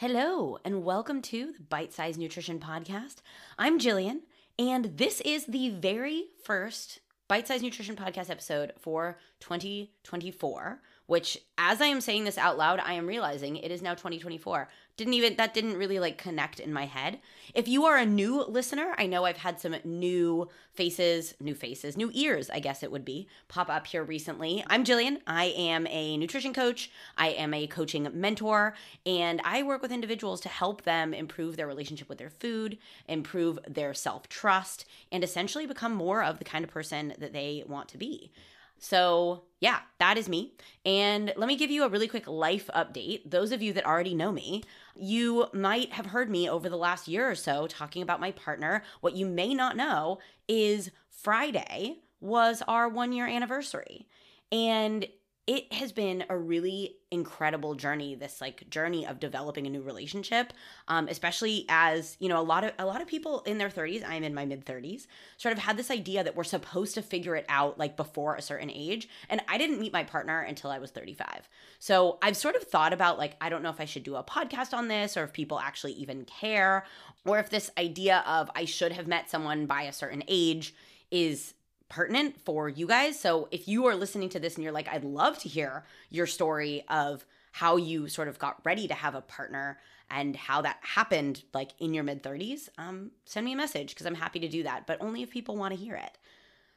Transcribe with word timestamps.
Hello, 0.00 0.58
and 0.62 0.84
welcome 0.84 1.22
to 1.22 1.54
the 1.54 1.62
Bite 1.62 1.90
Size 1.90 2.18
Nutrition 2.18 2.60
Podcast. 2.60 3.22
I'm 3.58 3.78
Jillian, 3.78 4.24
and 4.58 4.98
this 4.98 5.22
is 5.22 5.46
the 5.46 5.70
very 5.70 6.26
first 6.44 7.00
Bite 7.28 7.48
Size 7.48 7.62
Nutrition 7.62 7.96
Podcast 7.96 8.28
episode 8.28 8.74
for 8.78 9.16
2024 9.40 10.82
which 11.06 11.38
as 11.56 11.80
I 11.80 11.86
am 11.86 12.00
saying 12.00 12.24
this 12.24 12.38
out 12.38 12.58
loud, 12.58 12.80
I 12.80 12.94
am 12.94 13.06
realizing 13.06 13.56
it 13.56 13.70
is 13.70 13.82
now 13.82 13.94
2024. 13.94 14.68
Didn't 14.96 15.12
even 15.12 15.36
that 15.36 15.52
didn't 15.52 15.76
really 15.76 15.98
like 15.98 16.16
connect 16.16 16.58
in 16.58 16.72
my 16.72 16.86
head. 16.86 17.18
If 17.52 17.68
you 17.68 17.84
are 17.84 17.98
a 17.98 18.06
new 18.06 18.42
listener, 18.44 18.94
I 18.96 19.06
know 19.06 19.26
I've 19.26 19.36
had 19.36 19.60
some 19.60 19.76
new 19.84 20.48
faces, 20.72 21.34
new 21.38 21.54
faces, 21.54 21.98
new 21.98 22.10
ears, 22.14 22.48
I 22.48 22.60
guess 22.60 22.82
it 22.82 22.90
would 22.90 23.04
be, 23.04 23.28
pop 23.48 23.68
up 23.68 23.86
here 23.86 24.02
recently. 24.02 24.64
I'm 24.68 24.84
Jillian. 24.84 25.20
I 25.26 25.46
am 25.56 25.86
a 25.88 26.16
nutrition 26.16 26.54
coach. 26.54 26.90
I 27.16 27.28
am 27.28 27.52
a 27.52 27.66
coaching 27.66 28.08
mentor, 28.14 28.74
and 29.04 29.42
I 29.44 29.62
work 29.62 29.82
with 29.82 29.92
individuals 29.92 30.40
to 30.42 30.48
help 30.48 30.82
them 30.82 31.12
improve 31.12 31.56
their 31.56 31.66
relationship 31.66 32.08
with 32.08 32.16
their 32.16 32.30
food, 32.30 32.78
improve 33.06 33.58
their 33.68 33.92
self-trust, 33.92 34.86
and 35.12 35.22
essentially 35.22 35.66
become 35.66 35.92
more 35.92 36.22
of 36.22 36.38
the 36.38 36.44
kind 36.44 36.64
of 36.64 36.70
person 36.70 37.12
that 37.18 37.34
they 37.34 37.64
want 37.66 37.90
to 37.90 37.98
be. 37.98 38.30
So, 38.78 39.44
yeah, 39.60 39.80
that 39.98 40.18
is 40.18 40.28
me. 40.28 40.54
And 40.84 41.32
let 41.36 41.48
me 41.48 41.56
give 41.56 41.70
you 41.70 41.84
a 41.84 41.88
really 41.88 42.08
quick 42.08 42.26
life 42.26 42.68
update. 42.74 43.30
Those 43.30 43.52
of 43.52 43.62
you 43.62 43.72
that 43.72 43.86
already 43.86 44.14
know 44.14 44.30
me, 44.30 44.62
you 44.94 45.46
might 45.52 45.92
have 45.92 46.06
heard 46.06 46.30
me 46.30 46.48
over 46.48 46.68
the 46.68 46.76
last 46.76 47.08
year 47.08 47.30
or 47.30 47.34
so 47.34 47.66
talking 47.66 48.02
about 48.02 48.20
my 48.20 48.32
partner. 48.32 48.82
What 49.00 49.16
you 49.16 49.26
may 49.26 49.54
not 49.54 49.76
know 49.76 50.18
is 50.46 50.90
Friday 51.08 51.98
was 52.20 52.62
our 52.68 52.88
one 52.88 53.12
year 53.12 53.26
anniversary. 53.26 54.06
And 54.52 55.06
it 55.46 55.72
has 55.72 55.92
been 55.92 56.24
a 56.28 56.36
really 56.36 56.96
incredible 57.12 57.74
journey 57.76 58.16
this 58.16 58.40
like 58.40 58.68
journey 58.68 59.06
of 59.06 59.20
developing 59.20 59.66
a 59.66 59.70
new 59.70 59.80
relationship 59.80 60.52
um, 60.88 61.06
especially 61.08 61.64
as 61.68 62.16
you 62.18 62.28
know 62.28 62.40
a 62.40 62.42
lot 62.42 62.64
of 62.64 62.72
a 62.78 62.84
lot 62.84 63.00
of 63.00 63.06
people 63.06 63.42
in 63.42 63.58
their 63.58 63.68
30s 63.68 64.02
i'm 64.06 64.24
in 64.24 64.34
my 64.34 64.44
mid 64.44 64.64
30s 64.66 65.06
sort 65.36 65.52
of 65.52 65.58
had 65.58 65.76
this 65.76 65.90
idea 65.90 66.24
that 66.24 66.34
we're 66.34 66.44
supposed 66.44 66.94
to 66.94 67.02
figure 67.02 67.36
it 67.36 67.46
out 67.48 67.78
like 67.78 67.96
before 67.96 68.34
a 68.34 68.42
certain 68.42 68.70
age 68.70 69.08
and 69.28 69.40
i 69.48 69.56
didn't 69.56 69.78
meet 69.78 69.92
my 69.92 70.02
partner 70.02 70.40
until 70.40 70.70
i 70.70 70.78
was 70.78 70.90
35 70.90 71.48
so 71.78 72.18
i've 72.22 72.36
sort 72.36 72.56
of 72.56 72.62
thought 72.64 72.92
about 72.92 73.18
like 73.18 73.36
i 73.40 73.48
don't 73.48 73.62
know 73.62 73.70
if 73.70 73.80
i 73.80 73.84
should 73.84 74.02
do 74.02 74.16
a 74.16 74.24
podcast 74.24 74.74
on 74.74 74.88
this 74.88 75.16
or 75.16 75.24
if 75.24 75.32
people 75.32 75.60
actually 75.60 75.92
even 75.92 76.24
care 76.24 76.84
or 77.24 77.38
if 77.38 77.50
this 77.50 77.70
idea 77.78 78.24
of 78.26 78.50
i 78.56 78.64
should 78.64 78.92
have 78.92 79.06
met 79.06 79.30
someone 79.30 79.66
by 79.66 79.82
a 79.82 79.92
certain 79.92 80.24
age 80.26 80.74
is 81.12 81.54
pertinent 81.88 82.40
for 82.40 82.68
you 82.68 82.86
guys. 82.86 83.18
So 83.18 83.48
if 83.50 83.68
you 83.68 83.86
are 83.86 83.94
listening 83.94 84.28
to 84.30 84.40
this 84.40 84.54
and 84.54 84.64
you're 84.64 84.72
like, 84.72 84.88
I'd 84.88 85.04
love 85.04 85.38
to 85.40 85.48
hear 85.48 85.84
your 86.10 86.26
story 86.26 86.84
of 86.88 87.24
how 87.52 87.76
you 87.76 88.08
sort 88.08 88.28
of 88.28 88.38
got 88.38 88.60
ready 88.64 88.86
to 88.88 88.94
have 88.94 89.14
a 89.14 89.20
partner 89.20 89.78
and 90.10 90.36
how 90.36 90.62
that 90.62 90.78
happened 90.82 91.42
like 91.54 91.70
in 91.78 91.94
your 91.94 92.04
mid 92.04 92.22
30s, 92.22 92.68
um, 92.78 93.10
send 93.24 93.46
me 93.46 93.52
a 93.52 93.56
message 93.56 93.90
because 93.90 94.06
I'm 94.06 94.14
happy 94.14 94.38
to 94.40 94.48
do 94.48 94.62
that, 94.64 94.86
but 94.86 95.00
only 95.00 95.22
if 95.22 95.30
people 95.30 95.56
want 95.56 95.74
to 95.74 95.80
hear 95.80 95.96
it. 95.96 96.18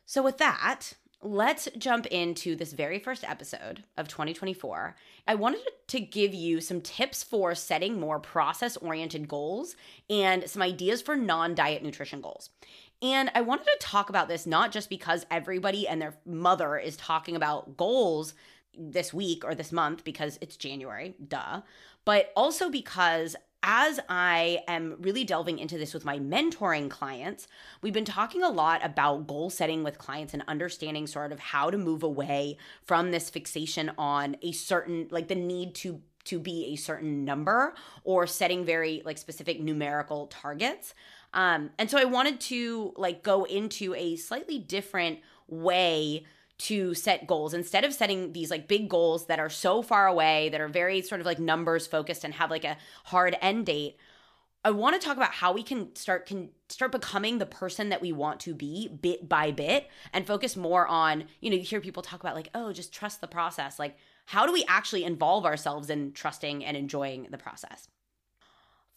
So 0.05 0.23
with 0.23 0.37
that, 0.39 0.93
let's 1.21 1.67
jump 1.77 2.05
into 2.07 2.55
this 2.55 2.73
very 2.73 2.97
first 2.97 3.23
episode 3.23 3.83
of 3.97 4.07
2024. 4.07 4.95
I 5.27 5.35
wanted 5.35 5.61
to 5.87 5.99
give 5.99 6.33
you 6.33 6.61
some 6.61 6.81
tips 6.81 7.23
for 7.23 7.53
setting 7.55 7.99
more 7.99 8.19
process 8.19 8.77
oriented 8.77 9.27
goals 9.27 9.75
and 10.09 10.49
some 10.49 10.61
ideas 10.61 11.02
for 11.02 11.15
non 11.15 11.55
diet 11.55 11.83
nutrition 11.83 12.21
goals. 12.21 12.49
And 13.02 13.31
I 13.33 13.42
wanted 13.42 13.66
to 13.66 13.78
talk 13.80 14.09
about 14.09 14.28
this 14.28 14.45
not 14.45 14.72
just 14.72 14.89
because 14.89 15.25
everybody 15.31 15.88
and 15.88 16.02
their 16.02 16.16
mother 16.25 16.78
is 16.78 16.97
talking 16.97 17.36
about 17.36 17.78
goals 17.78 18.33
this 18.78 19.14
week 19.14 19.44
or 19.45 19.55
this 19.55 19.72
month 19.72 20.03
because 20.03 20.38
it's 20.42 20.58
January, 20.58 21.16
duh, 21.27 21.61
but 22.05 22.31
also 22.36 22.70
because 22.70 23.36
as 23.61 24.00
I 24.08 24.59
am 24.67 24.95
really 25.00 25.25
delving 25.25 25.59
into 25.59 25.77
this 25.77 25.94
with 25.94 26.05
my 26.05 26.17
mentoring 26.17 26.89
clients, 26.89 27.47
we've 27.81 27.94
been 27.94 28.05
talking 28.05 28.42
a 28.42 28.50
lot 28.50 28.83
about 28.86 29.27
goal 29.27 29.50
setting 29.50 29.83
with 29.83 29.97
clients 29.97 30.33
and 30.33 30.44
understanding 30.47 31.08
sort 31.08 31.33
of 31.33 31.39
how 31.39 31.70
to 31.70 31.77
move 31.77 32.02
away 32.02 32.58
from 32.83 33.11
this 33.11 33.30
fixation 33.30 33.92
on 33.98 34.37
a 34.42 34.54
certain, 34.54 35.08
like 35.11 35.27
the 35.27 35.36
need 35.36 35.76
to 35.76 36.02
to 36.26 36.37
be 36.37 36.73
a 36.73 36.76
certain 36.76 37.23
number 37.23 37.73
or 38.04 38.27
setting 38.27 38.66
very 38.66 39.02
like 39.05 39.17
specific 39.17 39.60
numerical 39.60 40.27
targets 40.27 40.93
um, 41.34 41.70
and 41.78 41.90
so 41.90 41.98
I 41.98 42.06
wanted 42.06 42.40
to 42.42 42.94
like 42.98 43.23
go 43.23 43.44
into 43.44 43.94
a 43.95 44.16
slightly 44.16 44.60
different 44.60 45.20
way 45.48 46.26
to 46.60 46.94
set 46.94 47.26
goals. 47.26 47.54
Instead 47.54 47.86
of 47.86 47.94
setting 47.94 48.34
these 48.34 48.52
like 48.52 48.67
big 48.67 48.90
goals 48.90 49.28
that 49.28 49.40
are 49.40 49.50
so 49.50 49.82
far 49.82 50.08
away 50.08 50.50
that 50.50 50.60
are 50.60 50.67
very 50.67 51.02
sort 51.02 51.22
of 51.22 51.26
like 51.26 51.40
numbers 51.40 51.88
focused 51.88 52.23
and 52.23 52.34
have 52.34 52.50
like 52.50 52.66
a 52.66 52.78
hard 53.06 53.38
end 53.42 53.66
date 53.66 53.98
i 54.66 54.72
want 54.72 55.00
to 55.00 55.06
talk 55.06 55.16
about 55.16 55.32
how 55.32 55.54
we 55.54 55.64
can 55.64 55.95
start 55.95 56.26
can 56.26 56.50
start 56.67 56.92
becoming 56.92 57.38
the 57.38 57.46
person 57.46 57.90
that 57.90 58.02
we 58.02 58.11
want 58.11 58.40
to 58.40 58.54
be 58.54 58.88
bit 58.88 59.28
by 59.28 59.52
bit 59.52 59.88
and 60.14 60.28
focus 60.28 60.56
more 60.56 60.86
on 60.88 61.23
you 61.40 61.50
know 61.50 61.56
you 61.56 61.64
hear 61.64 61.82
people 61.82 62.04
talk 62.04 62.20
about 62.20 62.36
like 62.36 62.50
oh 62.54 62.73
just 62.73 62.94
trust 62.94 63.22
the 63.22 63.28
process. 63.28 63.80
Like 63.80 63.98
how 64.26 64.46
do 64.46 64.54
we 64.54 64.64
actually 64.67 65.04
involve 65.04 65.46
ourselves 65.46 65.90
in 65.90 66.11
trusting 66.11 66.64
and 66.66 66.76
enjoying 66.78 67.28
the 67.32 67.38
process 67.38 67.88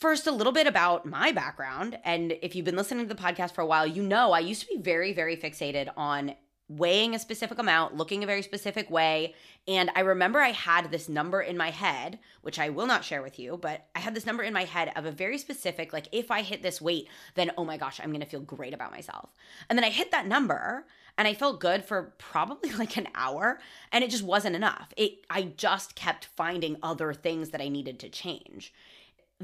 First, 0.03 0.27
a 0.27 0.33
little 0.33 0.53
bit 0.53 0.67
about 0.67 1.07
my 1.07 1.31
background. 1.31 1.97
And 2.03 2.37
if 2.43 2.57
you've 2.57 2.65
been 2.65 2.75
listening 2.75 3.07
to 3.07 3.15
the 3.15 3.23
podcast 3.23 3.55
for 3.55 3.61
a 3.61 3.67
while, 3.67 3.87
you 3.87 4.03
know 4.03 4.33
I 4.33 4.41
used 4.41 4.61
to 4.63 4.67
be 4.67 4.83
very, 4.83 5.13
very 5.13 5.37
fixated 5.37 5.91
on 5.97 6.35
weighing 6.67 7.15
a 7.15 7.21
specific 7.21 7.57
amount, 7.61 7.95
looking 7.97 8.25
a 8.25 8.27
very 8.27 8.43
specific 8.43 8.91
way. 8.91 9.37
And 9.69 9.93
I 9.95 10.01
remember 10.01 10.41
I 10.41 10.51
had 10.51 10.91
this 10.91 11.09
number 11.09 11.41
in 11.41 11.57
my 11.57 11.71
head, 11.71 12.19
which 12.41 12.59
I 12.59 12.71
will 12.71 12.87
not 12.87 13.05
share 13.05 13.23
with 13.23 13.39
you, 13.39 13.57
but 13.63 13.87
I 13.95 14.01
had 14.01 14.13
this 14.13 14.27
number 14.27 14.43
in 14.43 14.53
my 14.53 14.65
head 14.65 14.91
of 14.97 15.07
a 15.07 15.13
very 15.13 15.39
specific, 15.39 15.93
like, 15.93 16.09
if 16.11 16.33
I 16.33 16.43
hit 16.43 16.65
this 16.65 16.83
weight, 16.83 17.07
then 17.37 17.53
oh 17.57 17.65
my 17.65 17.77
gosh, 17.77 18.01
I'm 18.03 18.11
gonna 18.11 18.27
feel 18.27 18.41
great 18.41 18.75
about 18.75 18.91
myself. 18.91 19.31
And 19.71 19.79
then 19.79 19.85
I 19.85 19.91
hit 19.91 20.11
that 20.11 20.27
number 20.27 20.85
and 21.17 21.29
I 21.29 21.35
felt 21.35 21.61
good 21.61 21.85
for 21.85 22.13
probably 22.19 22.73
like 22.77 22.97
an 22.97 23.07
hour 23.15 23.61
and 23.93 24.03
it 24.03 24.11
just 24.11 24.25
wasn't 24.25 24.57
enough. 24.57 24.93
It 24.97 25.25
I 25.31 25.43
just 25.43 25.95
kept 25.95 26.25
finding 26.25 26.79
other 26.83 27.15
things 27.15 27.51
that 27.51 27.61
I 27.61 27.69
needed 27.69 28.01
to 28.01 28.09
change 28.09 28.73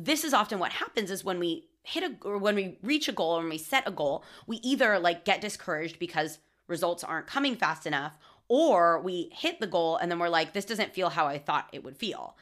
this 0.05 0.25
is 0.25 0.33
often 0.33 0.59
what 0.59 0.73
happens 0.73 1.11
is 1.11 1.25
when 1.25 1.39
we 1.39 1.69
hit 1.83 2.05
a 2.05 2.15
or 2.27 2.39
when 2.39 2.55
we 2.55 2.79
reach 2.83 3.09
a 3.09 3.13
goal 3.13 3.33
or 3.33 3.41
when 3.41 3.51
we 3.51 3.59
set 3.59 3.87
a 3.87 3.91
goal, 3.91 4.25
we 4.47 4.59
either 4.59 4.99
like 4.99 5.25
get 5.25 5.41
discouraged 5.41 5.99
because 5.99 6.39
results 6.67 7.03
aren't 7.03 7.27
coming 7.27 7.57
fast 7.57 7.87
enough 7.87 8.19
or 8.49 9.01
we 9.01 9.31
hit 9.33 9.61
the 9.61 9.67
goal 9.67 9.97
and 9.97 10.11
then 10.11 10.19
we're 10.19 10.29
like 10.29 10.53
this 10.53 10.65
doesn't 10.65 10.95
feel 10.95 11.11
how 11.11 11.27
I 11.27 11.39
thought 11.39 11.69
it 11.73 11.85
would 11.85 11.97
feel. 11.97 12.37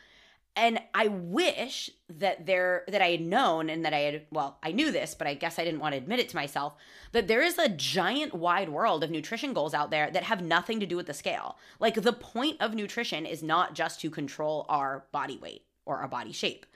And 0.59 0.81
I 0.95 1.09
wish 1.09 1.91
that 2.09 2.47
there 2.47 2.85
that 2.89 3.03
I 3.03 3.11
had 3.11 3.21
known 3.21 3.69
and 3.69 3.85
that 3.85 3.93
I 3.93 3.99
had 3.99 4.23
well, 4.31 4.59
I 4.63 4.73
knew 4.73 4.91
this, 4.91 5.15
but 5.15 5.27
I 5.27 5.35
guess 5.35 5.59
I 5.59 5.65
didn't 5.65 5.81
want 5.81 5.93
to 5.93 5.99
admit 5.99 6.19
it 6.19 6.29
to 6.31 6.37
myself 6.37 6.75
that 7.13 7.29
there 7.29 7.43
is 7.43 7.59
a 7.59 7.69
giant 7.69 8.35
wide 8.35 8.69
world 8.69 9.05
of 9.05 9.11
nutrition 9.11 9.53
goals 9.53 9.75
out 9.75 9.91
there 9.91 10.11
that 10.11 10.25
have 10.25 10.43
nothing 10.43 10.81
to 10.81 10.87
do 10.87 10.97
with 10.97 11.07
the 11.07 11.15
scale. 11.15 11.57
Like 11.79 11.95
the 11.95 12.13
point 12.13 12.57
of 12.61 12.75
nutrition 12.75 13.27
is 13.27 13.43
not 13.43 13.75
just 13.75 14.01
to 14.01 14.11
control 14.11 14.67
our 14.69 15.05
body 15.13 15.39
weight 15.41 15.63
or 15.85 15.99
our 15.99 16.09
body 16.09 16.33
shape. 16.33 16.67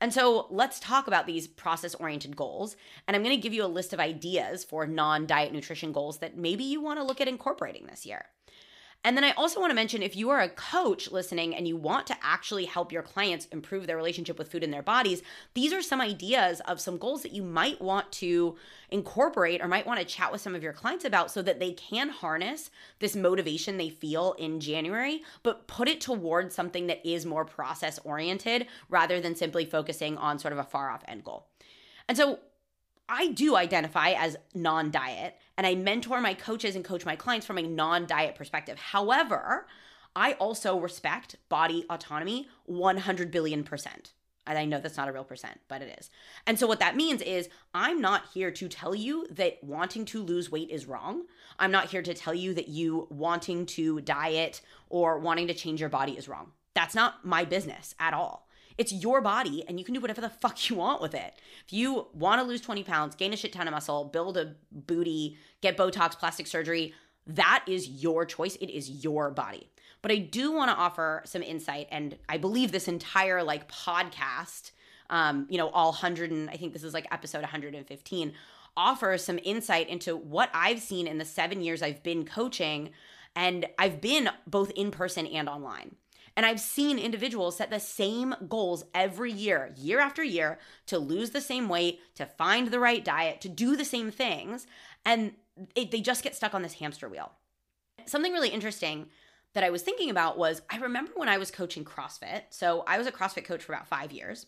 And 0.00 0.12
so 0.12 0.46
let's 0.50 0.78
talk 0.78 1.06
about 1.06 1.26
these 1.26 1.48
process 1.48 1.94
oriented 1.94 2.36
goals. 2.36 2.76
And 3.06 3.16
I'm 3.16 3.22
going 3.22 3.34
to 3.34 3.42
give 3.42 3.52
you 3.52 3.64
a 3.64 3.66
list 3.66 3.92
of 3.92 4.00
ideas 4.00 4.64
for 4.64 4.86
non 4.86 5.26
diet 5.26 5.52
nutrition 5.52 5.92
goals 5.92 6.18
that 6.18 6.36
maybe 6.36 6.64
you 6.64 6.80
want 6.80 7.00
to 7.00 7.04
look 7.04 7.20
at 7.20 7.28
incorporating 7.28 7.86
this 7.86 8.06
year. 8.06 8.26
And 9.08 9.16
then 9.16 9.24
I 9.24 9.30
also 9.38 9.58
want 9.58 9.70
to 9.70 9.74
mention 9.74 10.02
if 10.02 10.16
you 10.16 10.28
are 10.28 10.40
a 10.40 10.50
coach 10.50 11.10
listening 11.10 11.56
and 11.56 11.66
you 11.66 11.78
want 11.78 12.06
to 12.08 12.16
actually 12.20 12.66
help 12.66 12.92
your 12.92 13.00
clients 13.00 13.46
improve 13.46 13.86
their 13.86 13.96
relationship 13.96 14.38
with 14.38 14.52
food 14.52 14.62
in 14.62 14.70
their 14.70 14.82
bodies, 14.82 15.22
these 15.54 15.72
are 15.72 15.80
some 15.80 16.02
ideas 16.02 16.60
of 16.68 16.78
some 16.78 16.98
goals 16.98 17.22
that 17.22 17.32
you 17.32 17.42
might 17.42 17.80
want 17.80 18.12
to 18.12 18.56
incorporate 18.90 19.62
or 19.62 19.66
might 19.66 19.86
want 19.86 19.98
to 19.98 20.04
chat 20.04 20.30
with 20.30 20.42
some 20.42 20.54
of 20.54 20.62
your 20.62 20.74
clients 20.74 21.06
about 21.06 21.30
so 21.30 21.40
that 21.40 21.58
they 21.58 21.72
can 21.72 22.10
harness 22.10 22.68
this 22.98 23.16
motivation 23.16 23.78
they 23.78 23.88
feel 23.88 24.34
in 24.34 24.60
January, 24.60 25.22
but 25.42 25.66
put 25.66 25.88
it 25.88 26.02
towards 26.02 26.54
something 26.54 26.86
that 26.88 27.00
is 27.02 27.24
more 27.24 27.46
process 27.46 27.98
oriented 28.00 28.66
rather 28.90 29.22
than 29.22 29.34
simply 29.34 29.64
focusing 29.64 30.18
on 30.18 30.38
sort 30.38 30.52
of 30.52 30.58
a 30.58 30.64
far 30.64 30.90
off 30.90 31.02
end 31.08 31.24
goal. 31.24 31.46
And 32.08 32.18
so 32.18 32.40
I 33.08 33.28
do 33.28 33.56
identify 33.56 34.10
as 34.10 34.36
non 34.54 34.90
diet 34.90 35.36
and 35.56 35.66
I 35.66 35.74
mentor 35.74 36.20
my 36.20 36.34
coaches 36.34 36.76
and 36.76 36.84
coach 36.84 37.06
my 37.06 37.16
clients 37.16 37.46
from 37.46 37.58
a 37.58 37.62
non 37.62 38.06
diet 38.06 38.34
perspective. 38.34 38.78
However, 38.78 39.66
I 40.14 40.32
also 40.34 40.78
respect 40.78 41.36
body 41.48 41.84
autonomy 41.88 42.48
100 42.66 43.30
billion 43.30 43.64
percent. 43.64 44.12
And 44.46 44.58
I 44.58 44.64
know 44.64 44.80
that's 44.80 44.96
not 44.96 45.08
a 45.08 45.12
real 45.12 45.24
percent, 45.24 45.60
but 45.68 45.82
it 45.82 45.98
is. 45.98 46.10
And 46.46 46.58
so 46.58 46.66
what 46.66 46.80
that 46.80 46.96
means 46.96 47.20
is 47.20 47.50
I'm 47.74 48.00
not 48.00 48.28
here 48.32 48.50
to 48.50 48.66
tell 48.68 48.94
you 48.94 49.26
that 49.30 49.62
wanting 49.62 50.06
to 50.06 50.22
lose 50.22 50.50
weight 50.50 50.70
is 50.70 50.86
wrong. 50.86 51.24
I'm 51.58 51.70
not 51.70 51.90
here 51.90 52.00
to 52.00 52.14
tell 52.14 52.32
you 52.32 52.54
that 52.54 52.68
you 52.68 53.06
wanting 53.10 53.66
to 53.66 54.00
diet 54.00 54.62
or 54.88 55.18
wanting 55.18 55.48
to 55.48 55.54
change 55.54 55.80
your 55.80 55.90
body 55.90 56.12
is 56.12 56.28
wrong. 56.28 56.52
That's 56.72 56.94
not 56.94 57.26
my 57.26 57.44
business 57.44 57.94
at 58.00 58.14
all. 58.14 58.47
It's 58.78 58.92
your 58.92 59.20
body 59.20 59.64
and 59.68 59.78
you 59.78 59.84
can 59.84 59.94
do 59.94 60.00
whatever 60.00 60.20
the 60.20 60.30
fuck 60.40 60.70
you 60.70 60.76
want 60.76 61.02
with 61.02 61.14
it. 61.14 61.34
If 61.66 61.72
you 61.72 62.06
want 62.14 62.40
to 62.40 62.46
lose 62.46 62.60
20 62.60 62.84
pounds, 62.84 63.14
gain 63.14 63.32
a 63.32 63.36
shit 63.36 63.52
ton 63.52 63.68
of 63.68 63.72
muscle, 63.72 64.04
build 64.04 64.36
a 64.38 64.54
booty, 64.72 65.36
get 65.60 65.76
Botox, 65.76 66.18
plastic 66.18 66.46
surgery, 66.46 66.94
that 67.26 67.64
is 67.68 67.88
your 67.88 68.24
choice. 68.24 68.56
It 68.56 68.70
is 68.70 69.04
your 69.04 69.30
body. 69.30 69.68
But 70.00 70.12
I 70.12 70.16
do 70.16 70.52
want 70.52 70.70
to 70.70 70.76
offer 70.76 71.22
some 71.26 71.42
insight 71.42 71.88
and 71.90 72.16
I 72.28 72.38
believe 72.38 72.72
this 72.72 72.88
entire 72.88 73.42
like 73.42 73.70
podcast 73.70 74.70
um, 75.10 75.46
you 75.48 75.58
know, 75.58 75.68
all 75.70 75.90
100 75.90 76.30
and 76.30 76.50
I 76.50 76.54
think 76.56 76.72
this 76.72 76.84
is 76.84 76.94
like 76.94 77.06
episode 77.10 77.40
115, 77.40 78.32
offers 78.76 79.24
some 79.24 79.38
insight 79.42 79.88
into 79.88 80.16
what 80.16 80.50
I've 80.52 80.80
seen 80.80 81.06
in 81.06 81.18
the 81.18 81.24
seven 81.24 81.62
years 81.62 81.82
I've 81.82 82.02
been 82.02 82.24
coaching. 82.24 82.90
And 83.34 83.66
I've 83.78 84.00
been 84.00 84.30
both 84.46 84.70
in 84.72 84.90
person 84.90 85.26
and 85.26 85.48
online. 85.48 85.94
And 86.38 86.46
I've 86.46 86.60
seen 86.60 87.00
individuals 87.00 87.56
set 87.56 87.68
the 87.68 87.80
same 87.80 88.32
goals 88.48 88.84
every 88.94 89.32
year, 89.32 89.74
year 89.76 89.98
after 89.98 90.22
year, 90.22 90.60
to 90.86 90.96
lose 90.96 91.30
the 91.30 91.40
same 91.40 91.68
weight, 91.68 91.98
to 92.14 92.26
find 92.26 92.68
the 92.68 92.78
right 92.78 93.04
diet, 93.04 93.40
to 93.40 93.48
do 93.48 93.74
the 93.74 93.84
same 93.84 94.12
things. 94.12 94.68
And 95.04 95.32
it, 95.74 95.90
they 95.90 96.00
just 96.00 96.22
get 96.22 96.36
stuck 96.36 96.54
on 96.54 96.62
this 96.62 96.74
hamster 96.74 97.08
wheel. 97.08 97.32
Something 98.06 98.32
really 98.32 98.50
interesting 98.50 99.08
that 99.54 99.64
I 99.64 99.70
was 99.70 99.82
thinking 99.82 100.10
about 100.10 100.38
was 100.38 100.62
I 100.70 100.76
remember 100.76 101.10
when 101.16 101.28
I 101.28 101.38
was 101.38 101.50
coaching 101.50 101.84
CrossFit. 101.84 102.42
So 102.50 102.84
I 102.86 102.98
was 102.98 103.08
a 103.08 103.12
CrossFit 103.12 103.44
coach 103.44 103.64
for 103.64 103.72
about 103.72 103.88
five 103.88 104.12
years. 104.12 104.46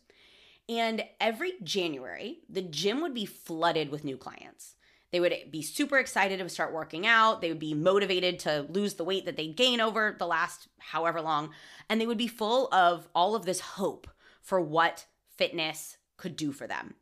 And 0.68 1.02
every 1.20 1.54
January, 1.64 2.38
the 2.48 2.62
gym 2.62 3.00
would 3.00 3.14
be 3.14 3.26
flooded 3.26 3.90
with 3.90 4.04
new 4.04 4.16
clients. 4.16 4.76
They 5.12 5.20
would 5.20 5.34
be 5.50 5.62
super 5.62 5.98
excited 5.98 6.38
to 6.38 6.48
start 6.48 6.72
working 6.72 7.06
out. 7.06 7.40
They 7.40 7.48
would 7.48 7.58
be 7.58 7.74
motivated 7.74 8.38
to 8.40 8.66
lose 8.68 8.94
the 8.94 9.04
weight 9.04 9.24
that 9.26 9.36
they'd 9.36 9.56
gain 9.56 9.80
over 9.80 10.14
the 10.18 10.26
last 10.26 10.68
however 10.78 11.20
long. 11.20 11.50
And 11.88 12.00
they 12.00 12.06
would 12.06 12.18
be 12.18 12.28
full 12.28 12.72
of 12.72 13.08
all 13.14 13.34
of 13.34 13.44
this 13.44 13.60
hope 13.60 14.08
for 14.40 14.60
what 14.60 15.06
fitness 15.36 15.96
could 16.16 16.36
do 16.36 16.52
for 16.52 16.66
them. 16.66 16.94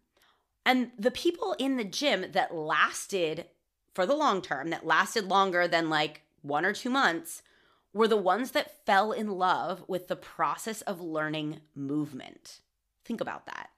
And 0.64 0.90
the 0.98 1.10
people 1.10 1.54
in 1.58 1.76
the 1.76 1.84
gym 1.84 2.26
that 2.32 2.54
lasted 2.54 3.46
for 3.94 4.06
the 4.06 4.14
long 4.14 4.40
term, 4.40 4.68
that 4.70 4.86
lasted 4.86 5.24
longer 5.26 5.66
than 5.66 5.90
like 5.90 6.22
one 6.42 6.64
or 6.64 6.72
two 6.72 6.90
months, 6.90 7.42
were 7.92 8.08
the 8.08 8.16
ones 8.16 8.52
that 8.52 8.84
fell 8.86 9.12
in 9.12 9.28
love 9.28 9.84
with 9.88 10.08
the 10.08 10.16
process 10.16 10.82
of 10.82 11.00
learning 11.00 11.60
movement. 11.74 12.60
Think 13.04 13.20
about 13.20 13.46
that. 13.46 13.70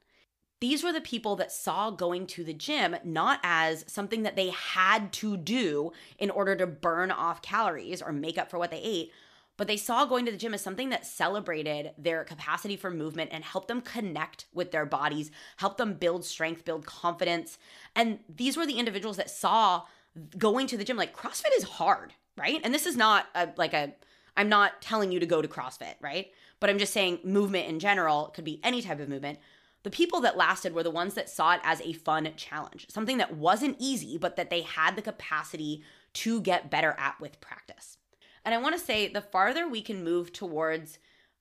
These 0.60 0.84
were 0.84 0.92
the 0.92 1.00
people 1.00 1.36
that 1.36 1.52
saw 1.52 1.90
going 1.90 2.26
to 2.28 2.44
the 2.44 2.52
gym 2.52 2.96
not 3.02 3.40
as 3.42 3.84
something 3.88 4.24
that 4.24 4.36
they 4.36 4.50
had 4.50 5.12
to 5.14 5.36
do 5.36 5.92
in 6.18 6.30
order 6.30 6.54
to 6.54 6.66
burn 6.66 7.10
off 7.10 7.40
calories 7.40 8.02
or 8.02 8.12
make 8.12 8.36
up 8.36 8.50
for 8.50 8.58
what 8.58 8.70
they 8.70 8.80
ate, 8.80 9.12
but 9.56 9.66
they 9.66 9.76
saw 9.76 10.04
going 10.04 10.26
to 10.26 10.32
the 10.32 10.38
gym 10.38 10.54
as 10.54 10.60
something 10.60 10.90
that 10.90 11.06
celebrated 11.06 11.92
their 11.96 12.24
capacity 12.24 12.76
for 12.76 12.90
movement 12.90 13.30
and 13.32 13.44
helped 13.44 13.68
them 13.68 13.80
connect 13.80 14.46
with 14.52 14.70
their 14.70 14.86
bodies, 14.86 15.30
helped 15.56 15.78
them 15.78 15.94
build 15.94 16.24
strength, 16.24 16.64
build 16.64 16.86
confidence. 16.86 17.58
And 17.96 18.20
these 18.28 18.56
were 18.56 18.66
the 18.66 18.78
individuals 18.78 19.16
that 19.16 19.30
saw 19.30 19.82
going 20.36 20.66
to 20.66 20.76
the 20.76 20.84
gym 20.84 20.96
like 20.96 21.16
CrossFit 21.16 21.56
is 21.56 21.64
hard, 21.64 22.14
right? 22.36 22.60
And 22.64 22.74
this 22.74 22.86
is 22.86 22.96
not 22.96 23.26
a, 23.34 23.48
like 23.56 23.72
a 23.72 23.94
I'm 24.36 24.48
not 24.48 24.80
telling 24.80 25.12
you 25.12 25.20
to 25.20 25.26
go 25.26 25.42
to 25.42 25.48
CrossFit, 25.48 25.94
right? 26.00 26.30
But 26.60 26.70
I'm 26.70 26.78
just 26.78 26.92
saying 26.92 27.20
movement 27.24 27.68
in 27.68 27.78
general 27.78 28.32
could 28.34 28.44
be 28.44 28.60
any 28.62 28.80
type 28.80 29.00
of 29.00 29.08
movement. 29.08 29.38
The 29.82 29.90
people 29.90 30.20
that 30.20 30.36
lasted 30.36 30.74
were 30.74 30.82
the 30.82 30.90
ones 30.90 31.14
that 31.14 31.30
saw 31.30 31.52
it 31.54 31.60
as 31.64 31.80
a 31.80 31.94
fun 31.94 32.28
challenge, 32.36 32.86
something 32.90 33.18
that 33.18 33.36
wasn't 33.36 33.76
easy, 33.78 34.18
but 34.18 34.36
that 34.36 34.50
they 34.50 34.62
had 34.62 34.94
the 34.94 35.02
capacity 35.02 35.82
to 36.14 36.40
get 36.40 36.70
better 36.70 36.94
at 36.98 37.18
with 37.20 37.40
practice. 37.40 37.96
And 38.44 38.54
I 38.54 38.58
want 38.58 38.78
to 38.78 38.84
say 38.84 39.08
the 39.08 39.20
farther 39.20 39.68
we 39.68 39.82
can 39.82 40.04
move 40.04 40.32
towards 40.32 40.98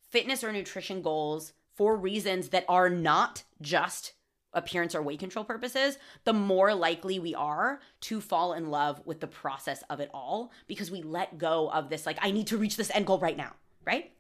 fitness 0.10 0.44
or 0.44 0.52
nutrition 0.52 1.02
goals 1.02 1.54
for 1.76 1.96
reasons 1.96 2.50
that 2.50 2.66
are 2.68 2.90
not 2.90 3.44
just 3.62 4.14
appearance 4.54 4.96
or 4.96 5.02
weight 5.02 5.20
control 5.20 5.46
purposes, 5.46 5.98
the 6.24 6.34
more 6.34 6.74
likely 6.74 7.20
we 7.20 7.36
are 7.36 7.80
to 8.02 8.20
fall 8.20 8.54
in 8.54 8.70
love 8.70 9.02
with 9.06 9.20
the 9.20 9.28
process 9.28 9.84
of 9.90 10.00
it 10.00 10.10
all 10.14 10.52
because 10.68 10.90
we 10.90 11.02
let 11.02 11.38
go 11.38 11.70
of 11.72 11.90
this, 11.90 12.06
like, 12.06 12.18
I 12.22 12.32
need 12.32 12.48
to 12.48 12.58
reach 12.58 12.76
this 12.76 12.92
end 12.94 13.06
goal 13.06 13.20
right 13.20 13.38
now, 13.38 13.54
right? 13.86 14.12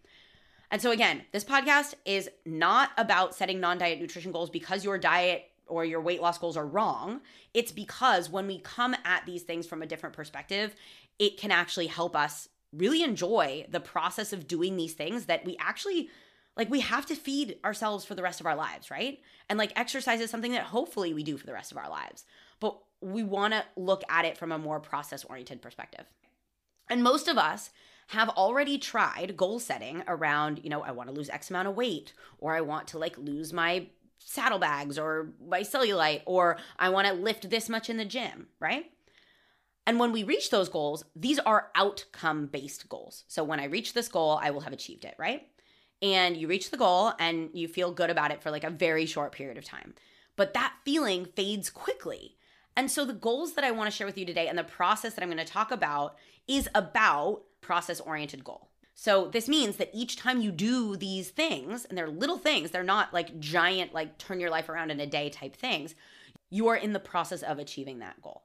And 0.71 0.81
so, 0.81 0.91
again, 0.91 1.23
this 1.31 1.43
podcast 1.43 1.95
is 2.05 2.29
not 2.45 2.91
about 2.97 3.35
setting 3.35 3.59
non 3.59 3.77
diet 3.77 3.99
nutrition 3.99 4.31
goals 4.31 4.49
because 4.49 4.85
your 4.85 4.97
diet 4.97 5.45
or 5.67 5.85
your 5.85 6.01
weight 6.01 6.21
loss 6.21 6.37
goals 6.37 6.57
are 6.57 6.65
wrong. 6.65 7.21
It's 7.53 7.71
because 7.71 8.29
when 8.29 8.47
we 8.47 8.59
come 8.59 8.95
at 9.05 9.25
these 9.25 9.43
things 9.43 9.67
from 9.67 9.81
a 9.81 9.85
different 9.85 10.15
perspective, 10.15 10.75
it 11.17 11.37
can 11.37 11.51
actually 11.51 11.87
help 11.87 12.15
us 12.15 12.49
really 12.71 13.03
enjoy 13.03 13.65
the 13.69 13.79
process 13.79 14.31
of 14.31 14.47
doing 14.47 14.77
these 14.77 14.93
things 14.93 15.25
that 15.25 15.43
we 15.45 15.57
actually 15.59 16.09
like 16.55 16.69
we 16.69 16.81
have 16.81 17.05
to 17.05 17.15
feed 17.15 17.57
ourselves 17.63 18.03
for 18.03 18.15
the 18.15 18.21
rest 18.21 18.41
of 18.41 18.45
our 18.45 18.55
lives, 18.55 18.91
right? 18.91 19.19
And 19.47 19.57
like 19.57 19.71
exercise 19.79 20.19
is 20.19 20.29
something 20.29 20.51
that 20.51 20.63
hopefully 20.63 21.13
we 21.13 21.23
do 21.23 21.37
for 21.37 21.45
the 21.45 21.53
rest 21.53 21.71
of 21.71 21.77
our 21.77 21.89
lives. 21.89 22.25
But 22.59 22.77
we 23.01 23.23
want 23.23 23.53
to 23.53 23.63
look 23.77 24.03
at 24.09 24.25
it 24.25 24.37
from 24.37 24.51
a 24.51 24.57
more 24.57 24.79
process 24.81 25.23
oriented 25.23 25.61
perspective. 25.61 26.05
And 26.89 27.01
most 27.01 27.29
of 27.29 27.37
us 27.37 27.69
have 28.09 28.29
already 28.29 28.79
tried 28.79 29.37
goal 29.37 29.59
setting 29.59 30.03
around, 30.07 30.61
you 30.63 30.69
know, 30.69 30.81
I 30.81 30.91
want 30.91 31.09
to 31.09 31.15
lose 31.15 31.29
X 31.29 31.51
amount 31.51 31.67
of 31.67 31.75
weight, 31.75 32.13
or 32.39 32.55
I 32.55 32.61
want 32.61 32.87
to 32.89 32.97
like 32.97 33.17
lose 33.17 33.53
my 33.53 33.87
saddlebags 34.17 34.97
or 34.97 35.29
my 35.47 35.61
cellulite, 35.61 36.23
or 36.25 36.57
I 36.77 36.89
want 36.89 37.07
to 37.07 37.13
lift 37.13 37.49
this 37.51 37.69
much 37.69 37.87
in 37.87 37.97
the 37.97 38.05
gym, 38.05 38.47
right? 38.59 38.85
And 39.85 39.99
when 39.99 40.11
we 40.11 40.23
reach 40.23 40.49
those 40.49 40.69
goals, 40.69 41.03
these 41.15 41.37
are 41.39 41.69
outcome 41.75 42.47
based 42.47 42.89
goals. 42.89 43.25
So 43.27 43.43
when 43.43 43.59
I 43.59 43.65
reach 43.65 43.93
this 43.93 44.07
goal, 44.07 44.39
I 44.41 44.49
will 44.49 44.61
have 44.61 44.73
achieved 44.73 45.05
it, 45.05 45.15
right? 45.19 45.47
And 46.01 46.35
you 46.35 46.47
reach 46.47 46.71
the 46.71 46.77
goal 46.77 47.13
and 47.19 47.51
you 47.53 47.67
feel 47.67 47.91
good 47.91 48.09
about 48.09 48.31
it 48.31 48.41
for 48.41 48.49
like 48.49 48.63
a 48.63 48.71
very 48.71 49.05
short 49.05 49.33
period 49.33 49.57
of 49.57 49.65
time. 49.65 49.93
But 50.35 50.55
that 50.55 50.73
feeling 50.83 51.25
fades 51.25 51.69
quickly. 51.69 52.37
And 52.75 52.89
so 52.89 53.05
the 53.05 53.13
goals 53.13 53.53
that 53.53 53.63
I 53.63 53.71
want 53.71 53.91
to 53.91 53.95
share 53.95 54.07
with 54.07 54.17
you 54.17 54.25
today 54.25 54.47
and 54.47 54.57
the 54.57 54.63
process 54.63 55.13
that 55.13 55.21
I'm 55.21 55.29
going 55.29 55.45
to 55.45 55.45
talk 55.45 55.69
about 55.69 56.15
is 56.47 56.67
about 56.73 57.43
process 57.69 57.99
oriented 57.99 58.43
goal. 58.43 58.67
So 58.95 59.27
this 59.27 59.47
means 59.47 59.75
that 59.75 59.91
each 59.93 60.15
time 60.15 60.41
you 60.41 60.51
do 60.51 60.97
these 60.97 61.29
things, 61.29 61.85
and 61.85 61.95
they're 61.95 62.09
little 62.09 62.39
things, 62.39 62.71
they're 62.71 62.81
not 62.81 63.13
like 63.13 63.39
giant, 63.39 63.93
like 63.93 64.17
turn 64.17 64.39
your 64.39 64.49
life 64.49 64.69
around 64.69 64.89
in 64.89 64.99
a 64.99 65.05
day 65.05 65.29
type 65.29 65.55
things, 65.55 65.93
you 66.49 66.67
are 66.67 66.75
in 66.75 66.93
the 66.93 66.99
process 66.99 67.43
of 67.43 67.59
achieving 67.59 67.99
that 67.99 68.19
goal. 68.23 68.41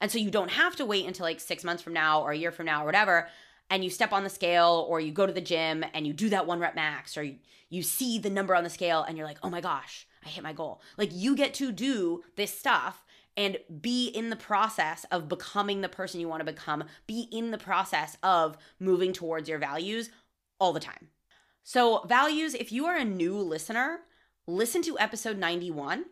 And 0.00 0.12
so 0.12 0.18
you 0.18 0.30
don't 0.30 0.52
have 0.52 0.76
to 0.76 0.86
wait 0.86 1.06
until 1.06 1.24
like 1.24 1.40
six 1.40 1.64
months 1.64 1.82
from 1.82 1.92
now 1.92 2.22
or 2.22 2.30
a 2.30 2.36
year 2.36 2.52
from 2.52 2.66
now 2.66 2.84
or 2.84 2.86
whatever, 2.86 3.26
and 3.68 3.82
you 3.82 3.90
step 3.90 4.12
on 4.12 4.22
the 4.22 4.30
scale 4.30 4.86
or 4.88 5.00
you 5.00 5.10
go 5.10 5.26
to 5.26 5.32
the 5.32 5.40
gym 5.40 5.84
and 5.92 6.06
you 6.06 6.12
do 6.12 6.28
that 6.28 6.46
one 6.46 6.60
rep 6.60 6.76
max 6.76 7.16
or 7.16 7.24
you, 7.24 7.34
you 7.68 7.82
see 7.82 8.16
the 8.16 8.30
number 8.30 8.54
on 8.54 8.62
the 8.62 8.70
scale 8.70 9.02
and 9.02 9.18
you're 9.18 9.26
like, 9.26 9.40
oh 9.42 9.50
my 9.50 9.60
gosh, 9.60 10.06
I 10.24 10.28
hit 10.28 10.44
my 10.44 10.52
goal. 10.52 10.80
Like 10.96 11.10
you 11.12 11.34
get 11.34 11.52
to 11.54 11.72
do 11.72 12.22
this 12.36 12.56
stuff 12.56 13.04
and 13.38 13.56
be 13.80 14.08
in 14.08 14.28
the 14.28 14.36
process 14.36 15.06
of 15.10 15.28
becoming 15.28 15.80
the 15.80 15.88
person 15.88 16.20
you 16.20 16.28
want 16.28 16.40
to 16.40 16.52
become, 16.52 16.84
be 17.06 17.28
in 17.32 17.52
the 17.52 17.58
process 17.58 18.18
of 18.22 18.58
moving 18.78 19.14
towards 19.14 19.48
your 19.48 19.58
values 19.58 20.10
all 20.60 20.74
the 20.74 20.80
time. 20.80 21.08
So, 21.62 22.04
values, 22.06 22.54
if 22.54 22.72
you 22.72 22.86
are 22.86 22.96
a 22.96 23.04
new 23.04 23.38
listener, 23.38 24.00
listen 24.46 24.82
to 24.82 24.98
episode 24.98 25.38
91 25.38 26.04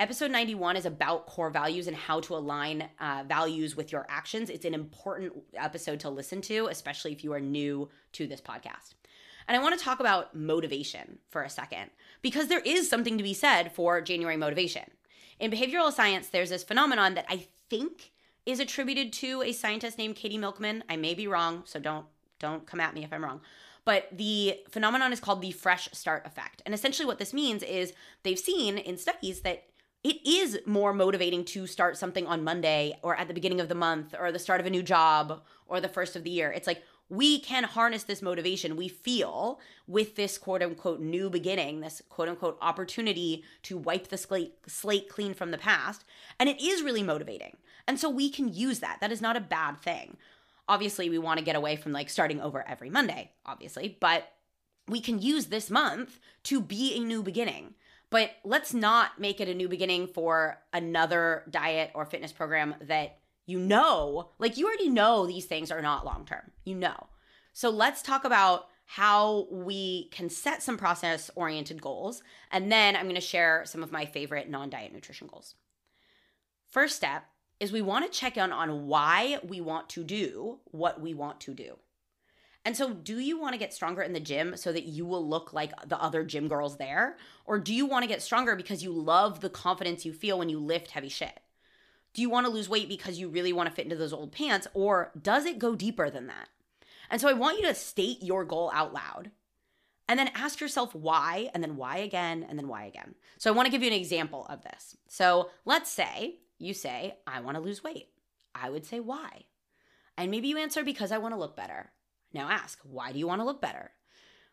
Episode 0.00 0.30
91 0.30 0.76
is 0.76 0.86
about 0.86 1.26
core 1.26 1.50
values 1.50 1.86
and 1.86 1.94
how 1.94 2.20
to 2.20 2.34
align 2.34 2.88
uh, 3.00 3.22
values 3.28 3.76
with 3.76 3.92
your 3.92 4.06
actions. 4.08 4.48
It's 4.48 4.64
an 4.64 4.72
important 4.72 5.34
episode 5.54 6.00
to 6.00 6.08
listen 6.08 6.40
to, 6.42 6.68
especially 6.68 7.12
if 7.12 7.22
you 7.22 7.34
are 7.34 7.40
new 7.40 7.90
to 8.12 8.26
this 8.26 8.40
podcast. 8.40 8.94
And 9.46 9.54
I 9.54 9.62
want 9.62 9.78
to 9.78 9.84
talk 9.84 10.00
about 10.00 10.34
motivation 10.34 11.18
for 11.28 11.42
a 11.42 11.50
second, 11.50 11.90
because 12.22 12.48
there 12.48 12.62
is 12.64 12.88
something 12.88 13.18
to 13.18 13.22
be 13.22 13.34
said 13.34 13.72
for 13.72 14.00
January 14.00 14.38
motivation. 14.38 14.84
In 15.40 15.50
behavioral 15.50 15.90
science, 15.90 16.28
there's 16.28 16.50
this 16.50 16.62
phenomenon 16.62 17.14
that 17.14 17.24
I 17.28 17.46
think 17.70 18.12
is 18.44 18.60
attributed 18.60 19.10
to 19.14 19.42
a 19.42 19.52
scientist 19.52 19.96
named 19.96 20.16
Katie 20.16 20.36
Milkman. 20.36 20.84
I 20.88 20.96
may 20.96 21.14
be 21.14 21.26
wrong, 21.26 21.62
so 21.64 21.80
don't 21.80 22.04
don't 22.38 22.66
come 22.66 22.80
at 22.80 22.94
me 22.94 23.04
if 23.04 23.12
I'm 23.12 23.24
wrong. 23.24 23.40
But 23.84 24.08
the 24.12 24.60
phenomenon 24.68 25.12
is 25.12 25.20
called 25.20 25.40
the 25.40 25.52
fresh 25.52 25.88
start 25.92 26.26
effect. 26.26 26.62
And 26.64 26.74
essentially 26.74 27.06
what 27.06 27.18
this 27.18 27.32
means 27.32 27.62
is 27.62 27.94
they've 28.22 28.38
seen 28.38 28.76
in 28.78 28.98
studies 28.98 29.40
that 29.40 29.64
it 30.04 30.26
is 30.26 30.58
more 30.64 30.92
motivating 30.94 31.44
to 31.46 31.66
start 31.66 31.98
something 31.98 32.26
on 32.26 32.44
Monday 32.44 32.98
or 33.02 33.16
at 33.16 33.28
the 33.28 33.34
beginning 33.34 33.60
of 33.60 33.68
the 33.68 33.74
month 33.74 34.14
or 34.18 34.32
the 34.32 34.38
start 34.38 34.60
of 34.60 34.66
a 34.66 34.70
new 34.70 34.82
job 34.82 35.42
or 35.66 35.80
the 35.80 35.88
first 35.88 36.16
of 36.16 36.24
the 36.24 36.30
year. 36.30 36.50
It's 36.50 36.66
like 36.66 36.82
we 37.10 37.40
can 37.40 37.64
harness 37.64 38.04
this 38.04 38.22
motivation 38.22 38.76
we 38.76 38.88
feel 38.88 39.60
with 39.86 40.16
this 40.16 40.38
quote 40.38 40.62
unquote 40.62 41.00
new 41.00 41.28
beginning, 41.28 41.80
this 41.80 42.00
quote 42.08 42.28
unquote 42.28 42.56
opportunity 42.62 43.44
to 43.64 43.76
wipe 43.76 44.08
the 44.08 44.16
slate, 44.16 44.54
slate 44.66 45.08
clean 45.08 45.34
from 45.34 45.50
the 45.50 45.58
past. 45.58 46.04
And 46.38 46.48
it 46.48 46.62
is 46.62 46.82
really 46.82 47.02
motivating. 47.02 47.56
And 47.86 47.98
so 47.98 48.08
we 48.08 48.30
can 48.30 48.52
use 48.52 48.78
that. 48.78 48.98
That 49.00 49.12
is 49.12 49.20
not 49.20 49.36
a 49.36 49.40
bad 49.40 49.78
thing. 49.82 50.16
Obviously, 50.68 51.10
we 51.10 51.18
want 51.18 51.38
to 51.38 51.44
get 51.44 51.56
away 51.56 51.74
from 51.74 51.92
like 51.92 52.08
starting 52.08 52.40
over 52.40 52.66
every 52.66 52.90
Monday, 52.90 53.32
obviously, 53.44 53.98
but 54.00 54.32
we 54.86 55.00
can 55.00 55.20
use 55.20 55.46
this 55.46 55.68
month 55.68 56.20
to 56.44 56.60
be 56.60 56.94
a 56.94 57.00
new 57.00 57.22
beginning 57.22 57.74
but 58.10 58.32
let's 58.44 58.74
not 58.74 59.20
make 59.20 59.40
it 59.40 59.48
a 59.48 59.54
new 59.54 59.68
beginning 59.68 60.08
for 60.08 60.58
another 60.72 61.44
diet 61.48 61.92
or 61.94 62.04
fitness 62.04 62.32
program 62.32 62.74
that 62.82 63.18
you 63.50 63.58
know, 63.58 64.30
like 64.38 64.56
you 64.56 64.66
already 64.66 64.88
know 64.88 65.26
these 65.26 65.46
things 65.46 65.70
are 65.70 65.82
not 65.82 66.06
long 66.06 66.24
term. 66.24 66.52
You 66.64 66.76
know. 66.76 67.08
So 67.52 67.68
let's 67.68 68.00
talk 68.00 68.24
about 68.24 68.66
how 68.86 69.46
we 69.50 70.08
can 70.10 70.28
set 70.28 70.62
some 70.62 70.76
process 70.76 71.30
oriented 71.34 71.82
goals. 71.82 72.22
And 72.50 72.72
then 72.72 72.96
I'm 72.96 73.04
going 73.04 73.14
to 73.14 73.20
share 73.20 73.62
some 73.64 73.82
of 73.82 73.92
my 73.92 74.06
favorite 74.06 74.48
non 74.48 74.70
diet 74.70 74.92
nutrition 74.92 75.26
goals. 75.26 75.54
First 76.70 76.96
step 76.96 77.24
is 77.58 77.72
we 77.72 77.82
want 77.82 78.10
to 78.10 78.18
check 78.18 78.36
in 78.36 78.52
on 78.52 78.86
why 78.86 79.38
we 79.46 79.60
want 79.60 79.88
to 79.90 80.04
do 80.04 80.60
what 80.70 81.00
we 81.00 81.12
want 81.12 81.40
to 81.40 81.54
do. 81.54 81.76
And 82.64 82.76
so, 82.76 82.92
do 82.92 83.18
you 83.18 83.40
want 83.40 83.54
to 83.54 83.58
get 83.58 83.72
stronger 83.72 84.02
in 84.02 84.12
the 84.12 84.20
gym 84.20 84.56
so 84.56 84.70
that 84.72 84.84
you 84.84 85.06
will 85.06 85.26
look 85.26 85.52
like 85.52 85.72
the 85.88 86.00
other 86.00 86.24
gym 86.24 86.46
girls 86.46 86.76
there? 86.76 87.16
Or 87.46 87.58
do 87.58 87.72
you 87.72 87.86
want 87.86 88.02
to 88.02 88.08
get 88.08 88.22
stronger 88.22 88.54
because 88.54 88.82
you 88.82 88.92
love 88.92 89.40
the 89.40 89.48
confidence 89.48 90.04
you 90.04 90.12
feel 90.12 90.38
when 90.38 90.50
you 90.50 90.58
lift 90.58 90.90
heavy 90.90 91.08
shit? 91.08 91.40
Do 92.12 92.22
you 92.22 92.30
want 92.30 92.46
to 92.46 92.52
lose 92.52 92.68
weight 92.68 92.88
because 92.88 93.18
you 93.18 93.28
really 93.28 93.52
want 93.52 93.68
to 93.68 93.74
fit 93.74 93.84
into 93.84 93.96
those 93.96 94.12
old 94.12 94.32
pants? 94.32 94.66
Or 94.74 95.12
does 95.20 95.44
it 95.44 95.58
go 95.58 95.74
deeper 95.74 96.10
than 96.10 96.26
that? 96.26 96.48
And 97.10 97.20
so, 97.20 97.28
I 97.28 97.32
want 97.32 97.58
you 97.58 97.66
to 97.66 97.74
state 97.74 98.22
your 98.22 98.44
goal 98.44 98.70
out 98.74 98.92
loud 98.92 99.30
and 100.08 100.18
then 100.18 100.30
ask 100.34 100.60
yourself 100.60 100.94
why, 100.94 101.50
and 101.54 101.62
then 101.62 101.76
why 101.76 101.98
again, 101.98 102.44
and 102.48 102.58
then 102.58 102.68
why 102.68 102.84
again. 102.84 103.14
So, 103.38 103.50
I 103.50 103.54
want 103.54 103.66
to 103.66 103.72
give 103.72 103.82
you 103.82 103.88
an 103.88 103.96
example 103.96 104.46
of 104.48 104.62
this. 104.62 104.96
So, 105.08 105.50
let's 105.64 105.90
say 105.90 106.36
you 106.58 106.74
say, 106.74 107.16
I 107.26 107.40
want 107.40 107.56
to 107.56 107.62
lose 107.62 107.82
weight. 107.82 108.08
I 108.54 108.70
would 108.70 108.86
say, 108.86 109.00
why? 109.00 109.44
And 110.16 110.30
maybe 110.30 110.48
you 110.48 110.58
answer, 110.58 110.84
because 110.84 111.12
I 111.12 111.18
want 111.18 111.34
to 111.34 111.38
look 111.40 111.56
better. 111.56 111.92
Now 112.32 112.48
ask, 112.50 112.78
why 112.84 113.12
do 113.12 113.18
you 113.18 113.26
want 113.26 113.40
to 113.40 113.44
look 113.44 113.60
better? 113.60 113.92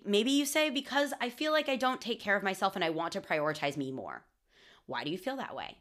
Maybe 0.06 0.32
you 0.32 0.46
say, 0.46 0.70
because 0.70 1.14
I 1.20 1.30
feel 1.30 1.52
like 1.52 1.70
I 1.70 1.76
don't 1.76 2.02
take 2.02 2.20
care 2.20 2.36
of 2.36 2.44
myself 2.44 2.76
and 2.76 2.84
I 2.84 2.90
want 2.92 3.14
to 3.14 3.22
prioritize 3.22 3.78
me 3.78 3.92
more. 3.92 4.24
Why 4.86 5.04
do 5.04 5.12
you 5.12 5.18
feel 5.18 5.36
that 5.38 5.56
way? 5.56 5.78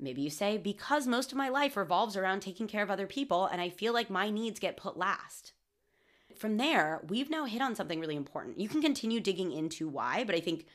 Maybe 0.00 0.22
you 0.22 0.30
say, 0.30 0.58
because 0.58 1.06
most 1.06 1.32
of 1.32 1.38
my 1.38 1.48
life 1.48 1.76
revolves 1.76 2.16
around 2.16 2.40
taking 2.40 2.68
care 2.68 2.82
of 2.82 2.90
other 2.90 3.06
people 3.06 3.46
and 3.46 3.60
I 3.60 3.68
feel 3.68 3.92
like 3.92 4.10
my 4.10 4.30
needs 4.30 4.60
get 4.60 4.76
put 4.76 4.96
last. 4.96 5.52
From 6.36 6.56
there, 6.56 7.02
we've 7.08 7.30
now 7.30 7.46
hit 7.46 7.62
on 7.62 7.74
something 7.74 7.98
really 7.98 8.14
important. 8.14 8.60
You 8.60 8.68
can 8.68 8.80
continue 8.80 9.18
digging 9.18 9.50
into 9.50 9.88
why, 9.88 10.22
but 10.22 10.36
I 10.36 10.40
think 10.40 10.66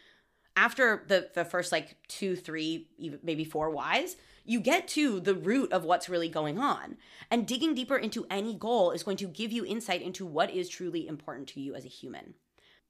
after 0.56 1.04
the, 1.08 1.30
the 1.34 1.46
first 1.46 1.72
like 1.72 1.96
two, 2.08 2.36
three, 2.36 2.90
maybe 3.24 3.46
four 3.46 3.70
whys, 3.70 4.18
you 4.46 4.60
get 4.60 4.88
to 4.90 5.20
the 5.20 5.36
root 5.36 5.72
of 5.72 5.86
what's 5.86 6.10
really 6.10 6.30
going 6.30 6.60
on. 6.60 6.98
And 7.32 7.48
digging 7.48 7.74
deeper 7.74 7.98
into 7.98 8.28
any 8.30 8.54
goal 8.54 8.92
is 8.92 9.04
going 9.04 9.18
to 9.18 9.28
give 9.28 9.52
you 9.52 9.66
insight 9.66 10.02
into 10.02 10.26
what 10.26 10.52
is 10.52 10.68
truly 10.68 11.08
important 11.08 11.48
to 11.50 11.62
you 11.62 11.76
as 11.76 11.86
a 11.86 11.90
human. 11.90 12.34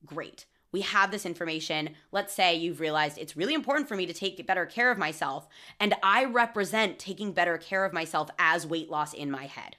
Great. 0.06 0.46
We 0.74 0.82
have 0.82 1.10
this 1.12 1.26
information. 1.26 1.92
Let's 2.12 2.34
say 2.34 2.56
you've 2.56 2.82
realized 2.82 3.18
it's 3.18 3.38
really 3.38 3.54
important 3.54 3.88
for 3.88 3.96
me 3.96 4.06
to 4.06 4.14
take 4.14 4.46
better 4.46 4.66
care 4.66 4.92
of 4.92 4.98
myself, 4.98 5.48
and 5.80 5.96
I 6.04 6.26
represent 6.26 7.00
taking 7.00 7.32
better 7.32 7.58
care 7.58 7.86
of 7.86 7.94
myself 7.94 8.30
as 8.38 8.68
weight 8.68 8.90
loss 8.90 9.14
in 9.14 9.32
my 9.32 9.46
head. 9.46 9.78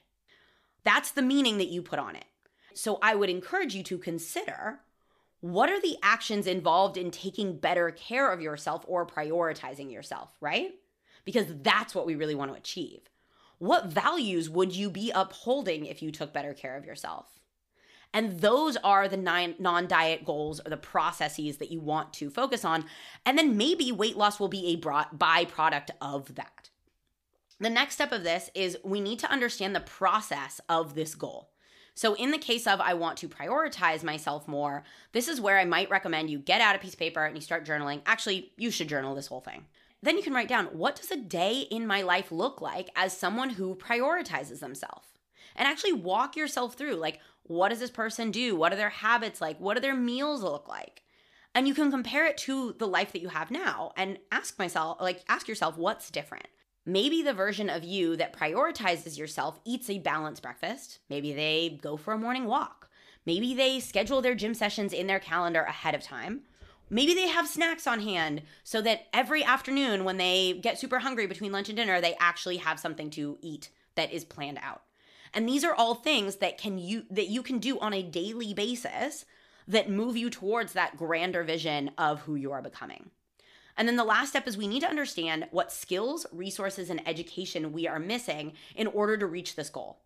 That's 0.83 1.11
the 1.11 1.21
meaning 1.21 1.59
that 1.59 1.67
you 1.67 1.83
put 1.83 1.99
on 1.99 2.15
it. 2.15 2.25
So 2.73 2.97
I 3.03 3.13
would 3.13 3.29
encourage 3.29 3.75
you 3.75 3.83
to 3.83 3.99
consider 3.99 4.79
what 5.41 5.69
are 5.69 5.79
the 5.79 5.97
actions 6.01 6.47
involved 6.47 6.97
in 6.97 7.11
taking 7.11 7.57
better 7.57 7.91
care 7.91 8.31
of 8.31 8.41
yourself 8.41 8.83
or 8.87 9.05
prioritizing 9.05 9.91
yourself, 9.91 10.33
right? 10.41 10.73
because 11.25 11.47
that's 11.61 11.93
what 11.93 12.05
we 12.05 12.15
really 12.15 12.35
want 12.35 12.51
to 12.51 12.57
achieve. 12.57 13.01
What 13.57 13.87
values 13.87 14.49
would 14.49 14.75
you 14.75 14.89
be 14.89 15.11
upholding 15.13 15.85
if 15.85 16.01
you 16.01 16.11
took 16.11 16.31
better 16.31 16.53
care 16.53 16.77
of 16.77 16.85
yourself? 16.85 17.39
And 18.15 18.39
those 18.39 18.77
are 18.77 19.09
the 19.09 19.17
nine 19.17 19.55
non-diet 19.59 20.23
goals 20.23 20.61
or 20.65 20.69
the 20.69 20.77
processes 20.77 21.57
that 21.57 21.69
you 21.69 21.81
want 21.81 22.13
to 22.13 22.29
focus 22.29 22.63
on. 22.63 22.85
And 23.25 23.37
then 23.37 23.57
maybe 23.57 23.91
weight 23.91 24.15
loss 24.15 24.39
will 24.39 24.47
be 24.47 24.67
a 24.67 24.77
byproduct 24.77 25.89
of 25.99 26.33
that. 26.35 26.69
The 27.59 27.69
next 27.69 27.95
step 27.95 28.13
of 28.13 28.23
this 28.23 28.49
is 28.55 28.77
we 28.85 29.01
need 29.01 29.19
to 29.19 29.29
understand 29.29 29.75
the 29.75 29.81
process 29.81 30.61
of 30.69 30.95
this 30.95 31.13
goal. 31.13 31.51
So, 31.93 32.13
in 32.13 32.31
the 32.31 32.37
case 32.37 32.67
of 32.67 32.79
I 32.79 32.93
want 32.93 33.17
to 33.17 33.27
prioritize 33.27 34.01
myself 34.03 34.47
more, 34.47 34.83
this 35.11 35.27
is 35.27 35.41
where 35.41 35.59
I 35.59 35.65
might 35.65 35.89
recommend 35.89 36.29
you 36.29 36.39
get 36.39 36.61
out 36.61 36.75
a 36.75 36.79
piece 36.79 36.93
of 36.93 36.99
paper 36.99 37.25
and 37.25 37.35
you 37.35 37.41
start 37.41 37.65
journaling. 37.65 38.01
Actually, 38.05 38.53
you 38.55 38.71
should 38.71 38.87
journal 38.87 39.13
this 39.13 39.27
whole 39.27 39.41
thing. 39.41 39.65
Then 40.01 40.15
you 40.15 40.23
can 40.23 40.33
write 40.33 40.47
down 40.47 40.67
what 40.67 40.95
does 40.95 41.11
a 41.11 41.17
day 41.17 41.61
in 41.69 41.85
my 41.85 42.01
life 42.01 42.31
look 42.31 42.61
like 42.61 42.89
as 42.95 43.17
someone 43.17 43.51
who 43.51 43.75
prioritizes 43.75 44.61
themselves? 44.61 45.09
And 45.57 45.67
actually 45.67 45.93
walk 45.93 46.35
yourself 46.35 46.75
through 46.75 46.95
like 46.95 47.21
what 47.47 47.69
does 47.69 47.79
this 47.79 47.91
person 47.91 48.31
do? 48.31 48.55
What 48.55 48.73
are 48.73 48.77
their 48.77 48.89
habits 48.89 49.41
like? 49.41 49.59
What 49.59 49.75
do 49.75 49.81
their 49.81 49.95
meals 49.95 50.41
look 50.43 50.67
like? 50.67 51.03
And 51.53 51.67
you 51.67 51.73
can 51.73 51.91
compare 51.91 52.25
it 52.25 52.37
to 52.39 52.75
the 52.79 52.87
life 52.87 53.13
that 53.13 53.21
you 53.21 53.29
have 53.29 53.49
now 53.49 53.93
and 53.95 54.19
ask 54.31 54.59
myself 54.59 54.97
like 54.99 55.23
ask 55.29 55.47
yourself 55.47 55.77
what's 55.77 56.11
different. 56.11 56.47
Maybe 56.85 57.21
the 57.23 57.33
version 57.33 57.69
of 57.69 57.83
you 57.83 58.15
that 58.17 58.37
prioritizes 58.37 59.17
yourself 59.17 59.59
eats 59.65 59.89
a 59.89 59.99
balanced 59.99 60.43
breakfast. 60.43 60.99
Maybe 61.09 61.33
they 61.33 61.79
go 61.81 61.97
for 61.97 62.13
a 62.13 62.17
morning 62.17 62.45
walk. 62.45 62.89
Maybe 63.25 63.55
they 63.55 63.79
schedule 63.79 64.21
their 64.21 64.35
gym 64.35 64.53
sessions 64.53 64.93
in 64.93 65.07
their 65.07 65.19
calendar 65.19 65.63
ahead 65.63 65.95
of 65.95 66.03
time. 66.03 66.41
Maybe 66.89 67.15
they 67.15 67.27
have 67.27 67.47
snacks 67.47 67.87
on 67.87 68.01
hand 68.01 68.43
so 68.63 68.81
that 68.81 69.07
every 69.13 69.43
afternoon 69.43 70.03
when 70.03 70.17
they 70.17 70.59
get 70.61 70.79
super 70.79 70.99
hungry 70.99 71.25
between 71.25 71.51
lunch 71.51 71.69
and 71.69 71.77
dinner, 71.77 71.99
they 71.99 72.15
actually 72.19 72.57
have 72.57 72.79
something 72.79 73.09
to 73.11 73.39
eat 73.41 73.69
that 73.95 74.13
is 74.13 74.23
planned 74.23 74.59
out. 74.61 74.81
And 75.35 75.47
these 75.47 75.65
are 75.65 75.75
all 75.75 75.93
things 75.93 76.37
that 76.37 76.57
can 76.57 76.79
you 76.79 77.03
that 77.11 77.27
you 77.27 77.43
can 77.43 77.59
do 77.59 77.77
on 77.79 77.93
a 77.93 78.01
daily 78.01 78.53
basis 78.53 79.25
that 79.67 79.89
move 79.89 80.15
you 80.15 80.29
towards 80.29 80.73
that 80.73 80.95
grander 80.97 81.43
vision 81.43 81.91
of 81.97 82.21
who 82.21 82.35
you 82.35 82.51
are 82.51 82.61
becoming. 82.61 83.11
And 83.77 83.87
then 83.87 83.97
the 83.97 84.05
last 84.05 84.29
step 84.29 84.47
is 84.47 84.57
we 84.57 84.69
need 84.69 84.79
to 84.81 84.89
understand 84.89 85.47
what 85.51 85.71
skills, 85.71 86.25
resources, 86.31 86.89
and 86.89 87.05
education 87.07 87.73
we 87.73 87.87
are 87.87 87.99
missing 87.99 88.53
in 88.75 88.87
order 88.87 89.17
to 89.17 89.25
reach 89.25 89.55
this 89.55 89.69
goal. 89.69 89.99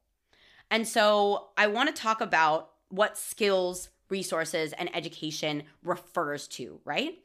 And 0.71 0.87
so 0.87 1.49
I 1.55 1.67
want 1.67 1.95
to 1.95 2.01
talk 2.01 2.21
about 2.21 2.71
what 2.89 3.17
skills, 3.17 3.89
resources, 4.09 4.73
and 4.73 4.93
education 4.95 5.63
refers 5.83 6.47
to, 6.47 6.79
right? 6.83 7.19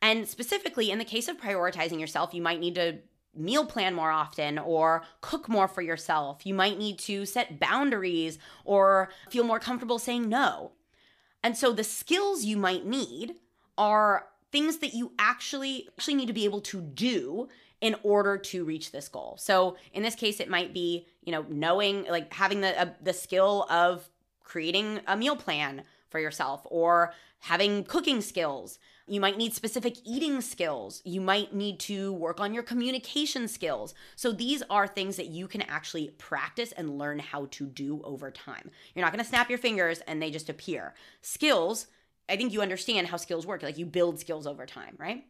And 0.00 0.28
specifically, 0.28 0.92
in 0.92 0.98
the 0.98 1.04
case 1.04 1.26
of 1.26 1.40
prioritizing 1.40 1.98
yourself, 1.98 2.32
you 2.32 2.42
might 2.42 2.60
need 2.60 2.76
to 2.76 2.98
meal 3.34 3.64
plan 3.64 3.94
more 3.94 4.10
often 4.10 4.58
or 4.58 5.02
cook 5.20 5.48
more 5.48 5.68
for 5.68 5.82
yourself. 5.82 6.44
You 6.44 6.54
might 6.54 6.78
need 6.78 6.98
to 7.00 7.24
set 7.26 7.60
boundaries 7.60 8.38
or 8.64 9.10
feel 9.30 9.44
more 9.44 9.60
comfortable 9.60 9.98
saying 9.98 10.28
no. 10.28 10.72
And 11.42 11.56
so 11.56 11.72
the 11.72 11.84
skills 11.84 12.44
you 12.44 12.56
might 12.56 12.84
need 12.84 13.36
are 13.78 14.26
things 14.52 14.78
that 14.78 14.94
you 14.94 15.12
actually 15.18 15.88
actually 15.96 16.16
need 16.16 16.26
to 16.26 16.32
be 16.32 16.44
able 16.44 16.60
to 16.60 16.80
do 16.80 17.48
in 17.80 17.96
order 18.02 18.36
to 18.36 18.64
reach 18.64 18.92
this 18.92 19.08
goal. 19.08 19.36
So 19.38 19.76
in 19.92 20.02
this 20.02 20.14
case 20.14 20.40
it 20.40 20.50
might 20.50 20.74
be, 20.74 21.06
you 21.22 21.32
know, 21.32 21.46
knowing 21.48 22.04
like 22.04 22.32
having 22.32 22.60
the 22.60 22.78
uh, 22.78 22.90
the 23.00 23.12
skill 23.12 23.66
of 23.70 24.10
creating 24.42 25.00
a 25.06 25.16
meal 25.16 25.36
plan 25.36 25.84
for 26.08 26.18
yourself 26.18 26.62
or 26.64 27.14
having 27.38 27.84
cooking 27.84 28.20
skills. 28.20 28.78
You 29.10 29.20
might 29.20 29.36
need 29.36 29.54
specific 29.54 29.96
eating 30.04 30.40
skills. 30.40 31.02
You 31.04 31.20
might 31.20 31.52
need 31.52 31.80
to 31.80 32.12
work 32.12 32.38
on 32.38 32.54
your 32.54 32.62
communication 32.62 33.48
skills. 33.48 33.92
So, 34.14 34.30
these 34.30 34.62
are 34.70 34.86
things 34.86 35.16
that 35.16 35.26
you 35.26 35.48
can 35.48 35.62
actually 35.62 36.10
practice 36.10 36.70
and 36.70 36.96
learn 36.96 37.18
how 37.18 37.48
to 37.50 37.66
do 37.66 38.00
over 38.04 38.30
time. 38.30 38.70
You're 38.94 39.04
not 39.04 39.12
gonna 39.12 39.24
snap 39.24 39.50
your 39.50 39.58
fingers 39.58 39.98
and 40.06 40.22
they 40.22 40.30
just 40.30 40.48
appear. 40.48 40.94
Skills, 41.22 41.88
I 42.28 42.36
think 42.36 42.52
you 42.52 42.62
understand 42.62 43.08
how 43.08 43.16
skills 43.16 43.48
work. 43.48 43.64
Like 43.64 43.78
you 43.78 43.84
build 43.84 44.20
skills 44.20 44.46
over 44.46 44.64
time, 44.64 44.94
right? 44.96 45.24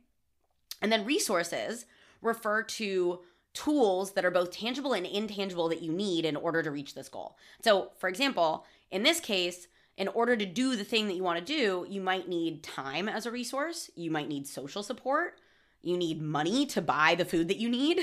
And 0.82 0.92
then 0.92 1.06
resources 1.06 1.86
refer 2.20 2.62
to 2.62 3.20
tools 3.54 4.12
that 4.12 4.26
are 4.26 4.30
both 4.30 4.50
tangible 4.50 4.92
and 4.92 5.06
intangible 5.06 5.70
that 5.70 5.80
you 5.80 5.90
need 5.90 6.26
in 6.26 6.36
order 6.36 6.62
to 6.62 6.70
reach 6.70 6.92
this 6.92 7.08
goal. 7.08 7.38
So, 7.62 7.92
for 7.96 8.10
example, 8.10 8.66
in 8.90 9.04
this 9.04 9.20
case, 9.20 9.68
in 10.00 10.08
order 10.08 10.34
to 10.34 10.46
do 10.46 10.76
the 10.76 10.84
thing 10.84 11.08
that 11.08 11.14
you 11.14 11.22
want 11.22 11.38
to 11.38 11.44
do, 11.44 11.86
you 11.86 12.00
might 12.00 12.26
need 12.26 12.62
time 12.62 13.06
as 13.06 13.26
a 13.26 13.30
resource. 13.30 13.90
You 13.94 14.10
might 14.10 14.28
need 14.28 14.46
social 14.46 14.82
support. 14.82 15.38
You 15.82 15.98
need 15.98 16.22
money 16.22 16.64
to 16.66 16.80
buy 16.80 17.14
the 17.14 17.26
food 17.26 17.48
that 17.48 17.58
you 17.58 17.68
need. 17.68 18.00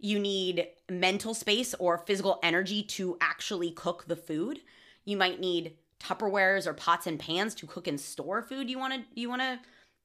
You 0.00 0.18
need 0.18 0.66
mental 0.90 1.34
space 1.34 1.72
or 1.74 1.98
physical 1.98 2.40
energy 2.42 2.82
to 2.82 3.16
actually 3.20 3.70
cook 3.70 4.06
the 4.08 4.16
food. 4.16 4.58
You 5.04 5.16
might 5.16 5.38
need 5.38 5.76
Tupperwares 6.00 6.66
or 6.66 6.74
pots 6.74 7.06
and 7.06 7.18
pans 7.18 7.54
to 7.54 7.66
cook 7.66 7.86
and 7.86 7.98
store 7.98 8.42
food 8.42 8.68
you 8.68 8.78
want 8.78 8.92
to 8.92 9.00
you 9.14 9.30
want 9.30 9.40
to 9.40 9.60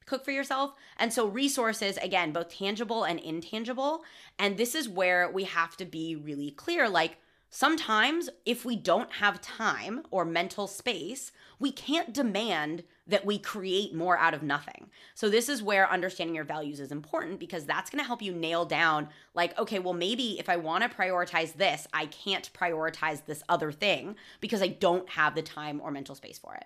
cook 0.06 0.24
for 0.24 0.32
yourself. 0.32 0.74
And 0.98 1.12
so 1.12 1.28
resources 1.28 1.98
again, 1.98 2.32
both 2.32 2.50
tangible 2.50 3.04
and 3.04 3.20
intangible. 3.20 4.04
And 4.40 4.58
this 4.58 4.76
is 4.76 4.88
where 4.88 5.30
we 5.30 5.44
have 5.46 5.76
to 5.78 5.86
be 5.86 6.16
really 6.16 6.52
clear 6.52 6.88
like 6.88 7.18
Sometimes, 7.54 8.30
if 8.46 8.64
we 8.64 8.78
don't 8.78 9.12
have 9.12 9.42
time 9.42 10.04
or 10.10 10.24
mental 10.24 10.68
space, 10.68 11.34
we 11.60 11.70
can't 11.70 12.14
demand 12.14 12.86
that 13.06 13.26
we 13.26 13.38
create 13.38 13.94
more 13.94 14.18
out 14.18 14.34
of 14.34 14.42
nothing. 14.42 14.90
So, 15.16 15.28
this 15.28 15.50
is 15.50 15.62
where 15.62 15.92
understanding 15.92 16.34
your 16.34 16.46
values 16.46 16.80
is 16.80 16.94
important 16.94 17.42
because 17.42 17.66
that's 17.66 17.90
gonna 17.90 18.06
help 18.06 18.22
you 18.22 18.32
nail 18.32 18.64
down, 18.64 19.10
like, 19.34 19.60
okay, 19.60 19.80
well, 19.80 19.94
maybe 19.94 20.40
if 20.40 20.48
I 20.48 20.56
wanna 20.56 20.88
prioritize 20.88 21.52
this, 21.52 21.90
I 21.92 22.06
can't 22.06 22.50
prioritize 22.54 23.26
this 23.26 23.44
other 23.50 23.74
thing 23.74 24.16
because 24.40 24.62
I 24.62 24.68
don't 24.68 25.10
have 25.10 25.36
the 25.36 25.42
time 25.42 25.82
or 25.82 25.92
mental 25.92 26.16
space 26.16 26.40
for 26.40 26.56
it. 26.56 26.66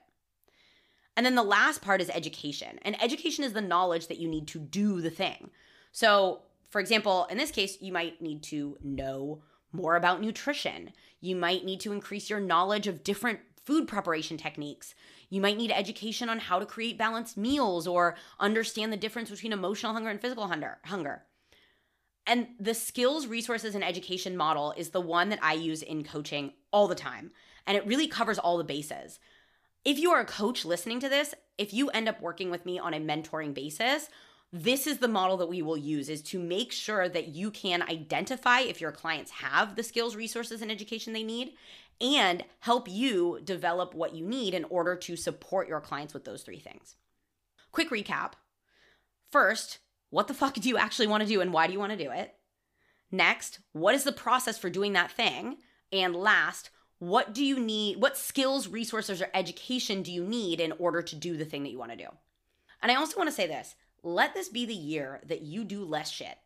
And 1.17 1.25
then 1.25 1.33
the 1.33 1.41
last 1.41 1.81
part 1.81 1.99
is 1.99 2.11
education. 2.11 2.77
And 2.83 3.01
education 3.01 3.43
is 3.43 3.53
the 3.53 3.61
knowledge 3.61 4.05
that 4.05 4.19
you 4.19 4.27
need 4.27 4.47
to 4.49 4.59
do 4.59 5.01
the 5.01 5.09
thing. 5.09 5.49
So, 5.91 6.43
for 6.69 6.79
example, 6.79 7.25
in 7.31 7.39
this 7.39 7.51
case, 7.51 7.81
you 7.81 7.91
might 7.91 8.21
need 8.21 8.43
to 8.43 8.77
know 8.83 9.41
more 9.75 9.95
about 9.95 10.21
nutrition. 10.21 10.91
You 11.21 11.35
might 11.35 11.65
need 11.65 11.79
to 11.81 11.91
increase 11.91 12.29
your 12.29 12.39
knowledge 12.39 12.87
of 12.87 13.03
different 13.03 13.39
food 13.63 13.87
preparation 13.87 14.37
techniques. 14.37 14.93
You 15.29 15.41
might 15.41 15.57
need 15.57 15.71
education 15.71 16.29
on 16.29 16.39
how 16.39 16.59
to 16.59 16.65
create 16.65 16.97
balanced 16.97 17.35
meals 17.35 17.87
or 17.87 18.15
understand 18.39 18.93
the 18.93 18.97
difference 18.97 19.29
between 19.29 19.53
emotional 19.53 19.93
hunger 19.93 20.09
and 20.09 20.21
physical 20.21 20.47
hunger. 20.47 21.23
And 22.27 22.47
the 22.59 22.73
skills, 22.73 23.27
resources, 23.27 23.75
and 23.75 23.83
education 23.83 24.37
model 24.37 24.73
is 24.77 24.89
the 24.89 25.01
one 25.01 25.29
that 25.29 25.39
I 25.41 25.53
use 25.53 25.81
in 25.81 26.03
coaching 26.03 26.53
all 26.71 26.87
the 26.87 26.95
time. 26.95 27.31
And 27.67 27.77
it 27.77 27.85
really 27.85 28.07
covers 28.07 28.39
all 28.39 28.57
the 28.57 28.63
bases. 28.63 29.19
If 29.83 29.99
you 29.99 30.11
are 30.11 30.21
a 30.21 30.25
coach 30.25 30.65
listening 30.65 30.99
to 31.01 31.09
this, 31.09 31.35
if 31.57 31.73
you 31.73 31.89
end 31.89 32.09
up 32.09 32.21
working 32.21 32.49
with 32.49 32.65
me 32.65 32.79
on 32.79 32.93
a 32.93 32.99
mentoring 32.99 33.53
basis, 33.53 34.09
this 34.57 34.87
is 34.87 34.99
the 34.99 35.09
model 35.09 35.35
that 35.35 35.49
we 35.49 35.61
will 35.61 35.77
use 35.77 36.07
is 36.07 36.21
to 36.21 36.39
make 36.39 36.71
sure 36.71 37.09
that 37.09 37.27
you 37.27 37.51
can 37.51 37.81
identify 37.83 38.61
if 38.61 38.79
your 38.79 38.93
clients 38.93 39.29
have 39.31 39.75
the 39.75 39.83
skills, 39.83 40.15
resources, 40.15 40.61
and 40.61 40.71
education 40.71 41.11
they 41.11 41.23
need 41.23 41.51
and 41.99 42.41
help 42.59 42.89
you 42.89 43.41
develop 43.43 43.93
what 43.93 44.15
you 44.15 44.25
need 44.25 44.53
in 44.53 44.63
order 44.65 44.95
to 44.95 45.17
support 45.17 45.67
your 45.67 45.81
clients 45.81 46.13
with 46.13 46.23
those 46.23 46.41
three 46.41 46.59
things. 46.59 46.95
Quick 47.73 47.89
recap. 47.89 48.33
First, 49.29 49.79
what 50.09 50.29
the 50.29 50.33
fuck 50.33 50.53
do 50.53 50.69
you 50.69 50.77
actually 50.77 51.07
want 51.07 51.21
to 51.21 51.27
do 51.27 51.41
and 51.41 51.51
why 51.51 51.67
do 51.67 51.73
you 51.73 51.79
want 51.79 51.91
to 51.91 52.01
do 52.01 52.11
it? 52.11 52.33
Next, 53.11 53.59
what 53.73 53.93
is 53.93 54.05
the 54.05 54.13
process 54.13 54.57
for 54.57 54.69
doing 54.69 54.93
that 54.93 55.11
thing? 55.11 55.57
And 55.91 56.15
last, 56.15 56.69
what 56.99 57.33
do 57.33 57.43
you 57.43 57.59
need? 57.59 58.01
What 58.01 58.17
skills, 58.17 58.69
resources, 58.69 59.21
or 59.21 59.27
education 59.33 60.01
do 60.01 60.13
you 60.13 60.23
need 60.23 60.61
in 60.61 60.71
order 60.79 61.01
to 61.01 61.15
do 61.17 61.35
the 61.35 61.43
thing 61.43 61.63
that 61.63 61.71
you 61.71 61.79
want 61.79 61.91
to 61.91 61.97
do? 61.97 62.07
And 62.81 62.89
I 62.89 62.95
also 62.95 63.17
want 63.17 63.27
to 63.27 63.35
say 63.35 63.47
this 63.47 63.75
let 64.05 64.33
this 64.33 64.47
be 64.47 64.65
the 64.65 64.73
year 64.73 65.19
that 65.25 65.41
you 65.41 65.65
do 65.65 65.83
less 65.83 66.09
shit. 66.09 66.37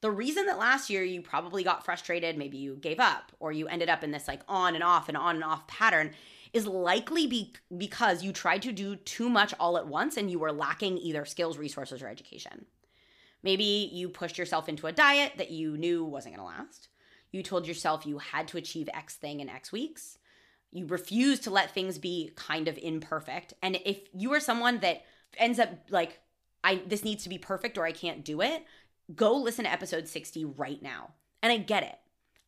The 0.00 0.10
reason 0.10 0.46
that 0.46 0.58
last 0.58 0.88
year 0.88 1.04
you 1.04 1.20
probably 1.20 1.62
got 1.62 1.84
frustrated, 1.84 2.38
maybe 2.38 2.56
you 2.56 2.76
gave 2.76 2.98
up, 2.98 3.32
or 3.38 3.52
you 3.52 3.68
ended 3.68 3.90
up 3.90 4.02
in 4.02 4.12
this 4.12 4.26
like 4.26 4.40
on 4.48 4.74
and 4.74 4.82
off 4.82 5.08
and 5.08 5.16
on 5.16 5.34
and 5.34 5.44
off 5.44 5.66
pattern 5.66 6.12
is 6.54 6.66
likely 6.66 7.26
be- 7.26 7.54
because 7.76 8.24
you 8.24 8.32
tried 8.32 8.62
to 8.62 8.72
do 8.72 8.96
too 8.96 9.28
much 9.28 9.52
all 9.60 9.76
at 9.76 9.86
once 9.86 10.16
and 10.16 10.30
you 10.30 10.38
were 10.38 10.52
lacking 10.52 10.96
either 10.98 11.24
skills, 11.26 11.58
resources, 11.58 12.02
or 12.02 12.08
education. 12.08 12.64
Maybe 13.42 13.90
you 13.92 14.08
pushed 14.08 14.38
yourself 14.38 14.68
into 14.68 14.86
a 14.86 14.92
diet 14.92 15.34
that 15.36 15.50
you 15.50 15.76
knew 15.76 16.04
wasn't 16.04 16.36
going 16.36 16.46
to 16.46 16.56
last. 16.56 16.88
You 17.30 17.42
told 17.42 17.66
yourself 17.66 18.06
you 18.06 18.18
had 18.18 18.48
to 18.48 18.58
achieve 18.58 18.88
X 18.92 19.16
thing 19.16 19.40
in 19.40 19.48
X 19.48 19.70
weeks. 19.70 20.18
You 20.72 20.86
refused 20.86 21.44
to 21.44 21.50
let 21.50 21.72
things 21.72 21.98
be 21.98 22.32
kind 22.36 22.68
of 22.68 22.78
imperfect. 22.78 23.52
And 23.62 23.78
if 23.84 24.00
you 24.12 24.32
are 24.32 24.40
someone 24.40 24.80
that 24.80 25.04
ends 25.36 25.58
up 25.58 25.68
like, 25.90 26.20
I 26.64 26.82
this 26.86 27.04
needs 27.04 27.22
to 27.24 27.28
be 27.28 27.38
perfect 27.38 27.78
or 27.78 27.84
I 27.84 27.92
can't 27.92 28.24
do 28.24 28.40
it, 28.40 28.64
go 29.14 29.36
listen 29.36 29.64
to 29.64 29.72
episode 29.72 30.08
60 30.08 30.44
right 30.44 30.82
now. 30.82 31.10
And 31.42 31.52
I 31.52 31.56
get 31.56 31.82
it. 31.82 31.96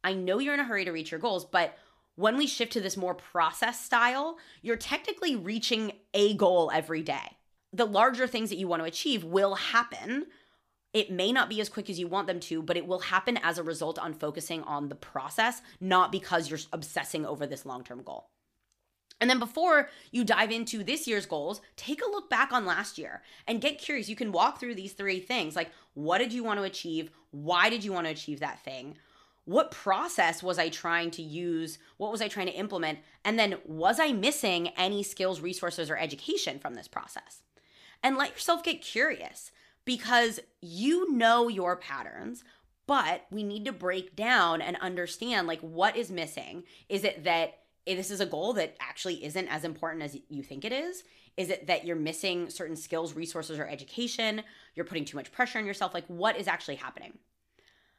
I 0.04 0.14
know 0.14 0.38
you're 0.38 0.54
in 0.54 0.61
a 0.61 0.64
hurry 0.64 0.85
to 0.85 0.92
reach 0.92 1.11
your 1.11 1.21
goals, 1.21 1.45
but 1.45 1.76
when 2.16 2.37
we 2.37 2.47
shift 2.47 2.73
to 2.73 2.81
this 2.81 2.97
more 2.97 3.14
process 3.14 3.81
style, 3.81 4.37
you're 4.61 4.76
technically 4.76 5.35
reaching 5.35 5.92
a 6.12 6.35
goal 6.35 6.71
every 6.73 7.02
day. 7.02 7.37
The 7.73 7.87
larger 7.87 8.26
things 8.26 8.50
that 8.50 8.59
you 8.59 8.69
want 8.69 8.83
to 8.83 8.88
achieve 8.88 9.25
will 9.25 9.54
happen. 9.54 10.26
It 10.92 11.11
may 11.11 11.33
not 11.33 11.49
be 11.49 11.61
as 11.62 11.71
quick 11.71 11.88
as 11.88 11.99
you 11.99 12.07
want 12.07 12.26
them 12.26 12.40
to, 12.40 12.62
but 12.62 12.76
it 12.76 12.87
will 12.87 12.99
happen 12.99 13.38
as 13.38 13.57
a 13.57 13.62
result 13.62 13.99
on 13.99 14.12
focusing 14.12 14.62
on 14.64 14.90
the 14.90 14.95
process, 14.95 15.62
not 15.81 16.12
because 16.12 16.50
you're 16.50 16.59
obsessing 16.73 17.25
over 17.25 17.47
this 17.47 17.64
long 17.64 17.83
term 17.83 18.02
goal. 18.02 18.28
And 19.23 19.31
then 19.31 19.38
before 19.38 19.88
you 20.11 20.25
dive 20.25 20.50
into 20.50 20.83
this 20.83 21.07
year's 21.07 21.26
goals, 21.26 21.62
take 21.76 22.02
a 22.02 22.11
look 22.11 22.29
back 22.29 22.52
on 22.52 22.67
last 22.67 22.99
year 22.99 23.23
and 23.47 23.61
get 23.61 23.79
curious. 23.79 24.09
You 24.09 24.17
can 24.17 24.33
walk 24.33 24.59
through 24.59 24.75
these 24.75 24.93
three 24.93 25.21
things 25.21 25.57
like, 25.57 25.71
what 25.95 26.19
did 26.19 26.33
you 26.33 26.43
want 26.43 26.59
to 26.59 26.64
achieve? 26.64 27.11
Why 27.31 27.71
did 27.71 27.85
you 27.85 27.93
want 27.93 28.07
to 28.07 28.12
achieve 28.12 28.41
that 28.41 28.64
thing? 28.64 28.97
what 29.45 29.73
process 29.73 30.43
was 30.43 30.59
I 30.59 30.69
trying 30.69 31.11
to 31.12 31.23
use? 31.23 31.79
What 31.97 32.12
was 32.12 32.23
I 32.23 32.29
trying 32.29 32.47
to 32.47 32.52
implement? 32.52 33.00
And 33.25 33.38
then 33.38 33.57
was 33.64 33.99
I 33.99 34.12
missing 34.12 34.69
any 34.76 35.02
skills, 35.02 35.41
resources, 35.41 35.91
or 35.91 35.97
education 35.97 36.59
from 36.59 36.75
this 36.75 36.88
process? 36.88 37.43
And 38.02 38.17
let 38.17 38.33
yourself 38.33 38.62
get 38.62 38.83
curious 38.83 39.50
because 39.85 40.38
you 40.61 41.12
know 41.12 41.49
your 41.49 41.76
patterns, 41.76 42.45
but 42.87 43.26
we 43.31 43.43
need 43.43 43.64
to 43.64 43.73
break 43.73 44.14
down 44.14 44.61
and 44.62 44.76
understand 44.76 45.49
like 45.49 45.61
what 45.61 45.97
is 45.97 46.11
missing. 46.11 46.62
Is 46.88 47.02
it 47.02 47.25
that 47.25 47.59
this 47.87 48.11
is 48.11 48.21
a 48.21 48.27
goal 48.27 48.53
that 48.55 48.77
actually 48.81 49.25
isn't 49.25 49.49
as 49.49 49.65
important 49.65 50.03
as 50.03 50.17
you 50.29 50.43
think 50.43 50.65
it 50.65 50.73
is? 50.73 51.05
Is 51.37 51.51
it 51.51 51.67
that 51.67 51.85
you're 51.85 51.97
missing 51.97 52.51
certain 52.51 52.77
skills, 52.77 53.15
resources, 53.15 53.59
or 53.59 53.67
education? 53.67 54.43
You're 54.75 54.85
putting 54.85 55.05
too 55.05 55.17
much 55.17 55.33
pressure 55.33 55.59
on 55.59 55.67
yourself? 55.67 55.95
Like, 55.95 56.07
what 56.07 56.37
is 56.37 56.47
actually 56.47 56.77
happening? 56.77 57.19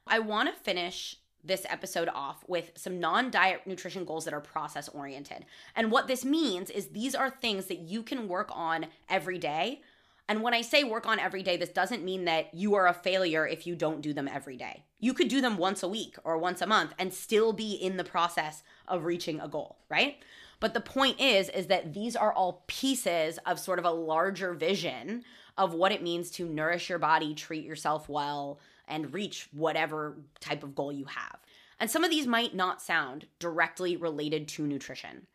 I 0.05 0.19
want 0.19 0.53
to 0.53 0.63
finish 0.63 1.17
this 1.43 1.65
episode 1.69 2.09
off 2.13 2.43
with 2.47 2.71
some 2.75 2.99
non 2.99 3.29
diet 3.29 3.61
nutrition 3.65 4.05
goals 4.05 4.25
that 4.25 4.33
are 4.33 4.41
process 4.41 4.87
oriented. 4.89 5.45
And 5.75 5.91
what 5.91 6.07
this 6.07 6.23
means 6.23 6.69
is 6.69 6.87
these 6.87 7.15
are 7.15 7.29
things 7.29 7.65
that 7.65 7.79
you 7.79 8.03
can 8.03 8.27
work 8.27 8.49
on 8.53 8.87
every 9.09 9.37
day. 9.37 9.81
And 10.29 10.41
when 10.41 10.53
I 10.53 10.61
say 10.61 10.85
work 10.85 11.05
on 11.05 11.19
every 11.19 11.43
day, 11.43 11.57
this 11.57 11.69
doesn't 11.69 12.05
mean 12.05 12.25
that 12.25 12.53
you 12.53 12.75
are 12.75 12.87
a 12.87 12.93
failure 12.93 13.45
if 13.45 13.67
you 13.67 13.75
don't 13.75 14.01
do 14.01 14.13
them 14.13 14.29
every 14.29 14.55
day. 14.55 14.83
You 14.99 15.13
could 15.13 15.27
do 15.27 15.41
them 15.41 15.57
once 15.57 15.83
a 15.83 15.87
week 15.87 16.15
or 16.23 16.37
once 16.37 16.61
a 16.61 16.67
month 16.67 16.93
and 16.97 17.13
still 17.13 17.51
be 17.51 17.73
in 17.73 17.97
the 17.97 18.05
process 18.05 18.63
of 18.87 19.05
reaching 19.05 19.39
a 19.39 19.47
goal, 19.47 19.77
right? 19.89 20.17
But 20.59 20.73
the 20.73 20.81
point 20.81 21.19
is 21.19 21.49
is 21.49 21.67
that 21.67 21.93
these 21.93 22.15
are 22.15 22.31
all 22.31 22.63
pieces 22.67 23.37
of 23.45 23.59
sort 23.59 23.79
of 23.79 23.85
a 23.85 23.91
larger 23.91 24.53
vision 24.53 25.23
of 25.57 25.73
what 25.73 25.91
it 25.91 26.01
means 26.01 26.31
to 26.31 26.47
nourish 26.47 26.89
your 26.89 26.99
body, 26.99 27.33
treat 27.35 27.65
yourself 27.65 28.09
well, 28.09 28.59
and 28.87 29.13
reach 29.13 29.49
whatever 29.51 30.17
type 30.39 30.63
of 30.63 30.75
goal 30.75 30.91
you 30.91 31.05
have. 31.05 31.37
And 31.79 31.89
some 31.91 32.03
of 32.03 32.09
these 32.09 32.27
might 32.27 32.55
not 32.55 32.81
sound 32.81 33.27
directly 33.39 33.97
related 33.97 34.47
to 34.49 34.65
nutrition, 34.65 35.27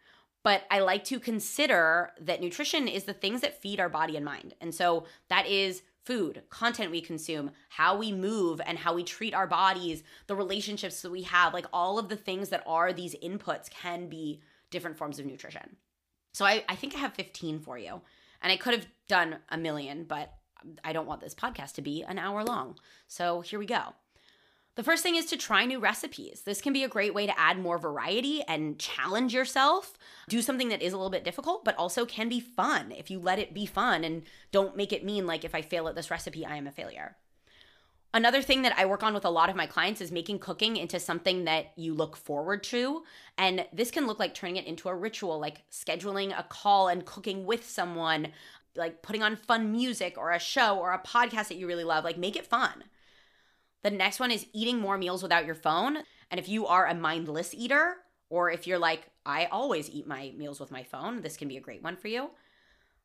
but 0.42 0.62
I 0.70 0.80
like 0.80 1.04
to 1.04 1.20
consider 1.20 2.12
that 2.20 2.40
nutrition 2.40 2.88
is 2.88 3.04
the 3.04 3.12
things 3.12 3.42
that 3.42 3.60
feed 3.60 3.80
our 3.80 3.88
body 3.88 4.16
and 4.16 4.24
mind. 4.24 4.54
And 4.60 4.74
so 4.74 5.04
that 5.28 5.46
is 5.46 5.82
food, 6.08 6.42
content 6.48 6.90
we 6.90 7.02
consume, 7.02 7.50
how 7.68 7.94
we 7.94 8.10
move, 8.10 8.62
and 8.64 8.78
how 8.78 8.94
we 8.94 9.04
treat 9.04 9.34
our 9.34 9.46
bodies, 9.46 10.02
the 10.26 10.34
relationships 10.34 11.02
that 11.02 11.10
we 11.10 11.20
have, 11.20 11.52
like 11.52 11.66
all 11.70 11.98
of 11.98 12.08
the 12.08 12.16
things 12.16 12.48
that 12.48 12.62
are 12.66 12.94
these 12.94 13.14
inputs 13.22 13.68
can 13.68 14.08
be 14.08 14.40
different 14.70 14.96
forms 14.96 15.18
of 15.18 15.26
nutrition. 15.26 15.76
So 16.32 16.46
I, 16.46 16.64
I 16.66 16.76
think 16.76 16.94
I 16.94 16.98
have 16.98 17.12
15 17.12 17.60
for 17.60 17.76
you. 17.76 18.00
And 18.40 18.50
I 18.50 18.56
could 18.56 18.72
have 18.72 18.86
done 19.06 19.36
a 19.50 19.58
million, 19.58 20.04
but 20.04 20.32
I 20.82 20.94
don't 20.94 21.06
want 21.06 21.20
this 21.20 21.34
podcast 21.34 21.74
to 21.74 21.82
be 21.82 22.02
an 22.04 22.18
hour 22.18 22.42
long. 22.42 22.78
So 23.06 23.42
here 23.42 23.58
we 23.58 23.66
go. 23.66 23.92
The 24.78 24.84
first 24.84 25.02
thing 25.02 25.16
is 25.16 25.26
to 25.26 25.36
try 25.36 25.64
new 25.64 25.80
recipes. 25.80 26.42
This 26.44 26.60
can 26.60 26.72
be 26.72 26.84
a 26.84 26.88
great 26.88 27.12
way 27.12 27.26
to 27.26 27.36
add 27.36 27.58
more 27.58 27.78
variety 27.78 28.42
and 28.46 28.78
challenge 28.78 29.34
yourself. 29.34 29.98
Do 30.28 30.40
something 30.40 30.68
that 30.68 30.82
is 30.82 30.92
a 30.92 30.96
little 30.96 31.10
bit 31.10 31.24
difficult, 31.24 31.64
but 31.64 31.74
also 31.74 32.06
can 32.06 32.28
be 32.28 32.38
fun 32.38 32.92
if 32.92 33.10
you 33.10 33.18
let 33.18 33.40
it 33.40 33.52
be 33.52 33.66
fun 33.66 34.04
and 34.04 34.22
don't 34.52 34.76
make 34.76 34.92
it 34.92 35.04
mean 35.04 35.26
like 35.26 35.44
if 35.44 35.52
I 35.52 35.62
fail 35.62 35.88
at 35.88 35.96
this 35.96 36.12
recipe, 36.12 36.46
I 36.46 36.54
am 36.54 36.68
a 36.68 36.70
failure. 36.70 37.16
Another 38.14 38.40
thing 38.40 38.62
that 38.62 38.78
I 38.78 38.86
work 38.86 39.02
on 39.02 39.14
with 39.14 39.24
a 39.24 39.30
lot 39.30 39.50
of 39.50 39.56
my 39.56 39.66
clients 39.66 40.00
is 40.00 40.12
making 40.12 40.38
cooking 40.38 40.76
into 40.76 41.00
something 41.00 41.46
that 41.46 41.72
you 41.74 41.92
look 41.92 42.16
forward 42.16 42.62
to. 42.64 43.02
And 43.36 43.66
this 43.72 43.90
can 43.90 44.06
look 44.06 44.20
like 44.20 44.32
turning 44.32 44.58
it 44.58 44.66
into 44.66 44.88
a 44.88 44.94
ritual, 44.94 45.40
like 45.40 45.68
scheduling 45.72 46.38
a 46.38 46.44
call 46.44 46.86
and 46.86 47.04
cooking 47.04 47.46
with 47.46 47.68
someone, 47.68 48.28
like 48.76 49.02
putting 49.02 49.24
on 49.24 49.34
fun 49.34 49.72
music 49.72 50.16
or 50.16 50.30
a 50.30 50.38
show 50.38 50.78
or 50.78 50.92
a 50.92 51.02
podcast 51.02 51.48
that 51.48 51.56
you 51.56 51.66
really 51.66 51.82
love. 51.82 52.04
Like 52.04 52.16
make 52.16 52.36
it 52.36 52.46
fun. 52.46 52.84
The 53.82 53.90
next 53.90 54.20
one 54.20 54.30
is 54.30 54.46
eating 54.52 54.78
more 54.78 54.98
meals 54.98 55.22
without 55.22 55.46
your 55.46 55.54
phone. 55.54 55.98
And 56.30 56.38
if 56.38 56.48
you 56.48 56.66
are 56.66 56.86
a 56.86 56.94
mindless 56.94 57.54
eater, 57.54 57.96
or 58.30 58.50
if 58.50 58.66
you're 58.66 58.78
like, 58.78 59.08
I 59.24 59.46
always 59.46 59.90
eat 59.90 60.06
my 60.06 60.32
meals 60.36 60.60
with 60.60 60.70
my 60.70 60.82
phone, 60.82 61.22
this 61.22 61.36
can 61.36 61.48
be 61.48 61.56
a 61.56 61.62
great 61.62 61.82
one 61.82 61.96
for 61.96 62.08
you. 62.08 62.30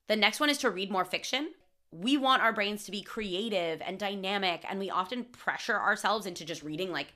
The 0.08 0.16
next 0.16 0.40
one 0.40 0.50
is 0.50 0.58
to 0.60 0.70
read 0.70 0.92
more 0.92 1.06
fiction. 1.06 1.52
We 1.92 2.18
want 2.18 2.42
our 2.42 2.54
brains 2.54 2.86
to 2.86 2.92
be 2.92 3.02
creative 3.02 3.82
and 3.86 4.00
dynamic, 4.00 4.66
and 4.68 4.80
we 4.80 4.90
often 4.90 5.26
pressure 5.26 5.78
ourselves 5.78 6.26
into 6.26 6.44
just 6.44 6.64
reading 6.64 6.92
like 6.92 7.14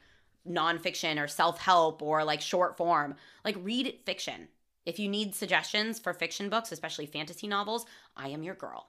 nonfiction 0.47 1.21
or 1.21 1.27
self 1.27 1.59
help 1.59 2.01
or 2.01 2.23
like 2.23 2.41
short 2.41 2.77
form. 2.77 3.15
Like, 3.43 3.57
read 3.59 3.95
fiction. 4.05 4.47
If 4.85 4.99
you 4.99 5.09
need 5.09 5.35
suggestions 5.35 5.99
for 5.99 6.13
fiction 6.13 6.49
books, 6.49 6.71
especially 6.71 7.07
fantasy 7.07 7.47
novels, 7.47 7.85
I 8.15 8.29
am 8.29 8.43
your 8.43 8.55
girl. 8.55 8.87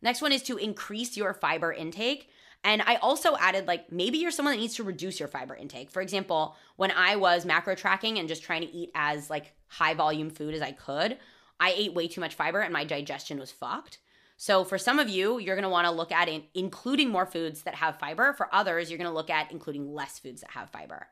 Next 0.00 0.20
one 0.20 0.32
is 0.32 0.42
to 0.44 0.56
increase 0.56 1.16
your 1.16 1.32
fiber 1.32 1.72
intake. 1.72 2.28
And 2.64 2.82
I 2.82 2.96
also 2.96 3.36
added 3.36 3.66
like 3.66 3.90
maybe 3.90 4.18
you're 4.18 4.30
someone 4.30 4.54
that 4.54 4.60
needs 4.60 4.76
to 4.76 4.84
reduce 4.84 5.18
your 5.18 5.28
fiber 5.28 5.54
intake. 5.54 5.90
For 5.90 6.00
example, 6.00 6.56
when 6.76 6.92
I 6.92 7.16
was 7.16 7.44
macro 7.44 7.74
tracking 7.74 8.18
and 8.18 8.28
just 8.28 8.42
trying 8.42 8.62
to 8.62 8.72
eat 8.72 8.90
as 8.94 9.28
like 9.28 9.54
high 9.66 9.94
volume 9.94 10.30
food 10.30 10.54
as 10.54 10.62
I 10.62 10.72
could, 10.72 11.18
I 11.58 11.74
ate 11.76 11.94
way 11.94 12.08
too 12.08 12.20
much 12.20 12.34
fiber 12.34 12.60
and 12.60 12.72
my 12.72 12.84
digestion 12.84 13.38
was 13.38 13.50
fucked. 13.50 13.98
So 14.36 14.64
for 14.64 14.78
some 14.78 14.98
of 14.98 15.08
you, 15.08 15.38
you're 15.38 15.54
going 15.54 15.62
to 15.62 15.68
want 15.68 15.86
to 15.86 15.92
look 15.92 16.10
at 16.10 16.28
in, 16.28 16.42
including 16.54 17.10
more 17.10 17.26
foods 17.26 17.62
that 17.62 17.76
have 17.76 17.98
fiber. 17.98 18.32
For 18.32 18.52
others, 18.52 18.90
you're 18.90 18.98
going 18.98 19.10
to 19.10 19.14
look 19.14 19.30
at 19.30 19.52
including 19.52 19.92
less 19.92 20.18
foods 20.18 20.40
that 20.40 20.50
have 20.50 20.70
fiber. 20.70 21.06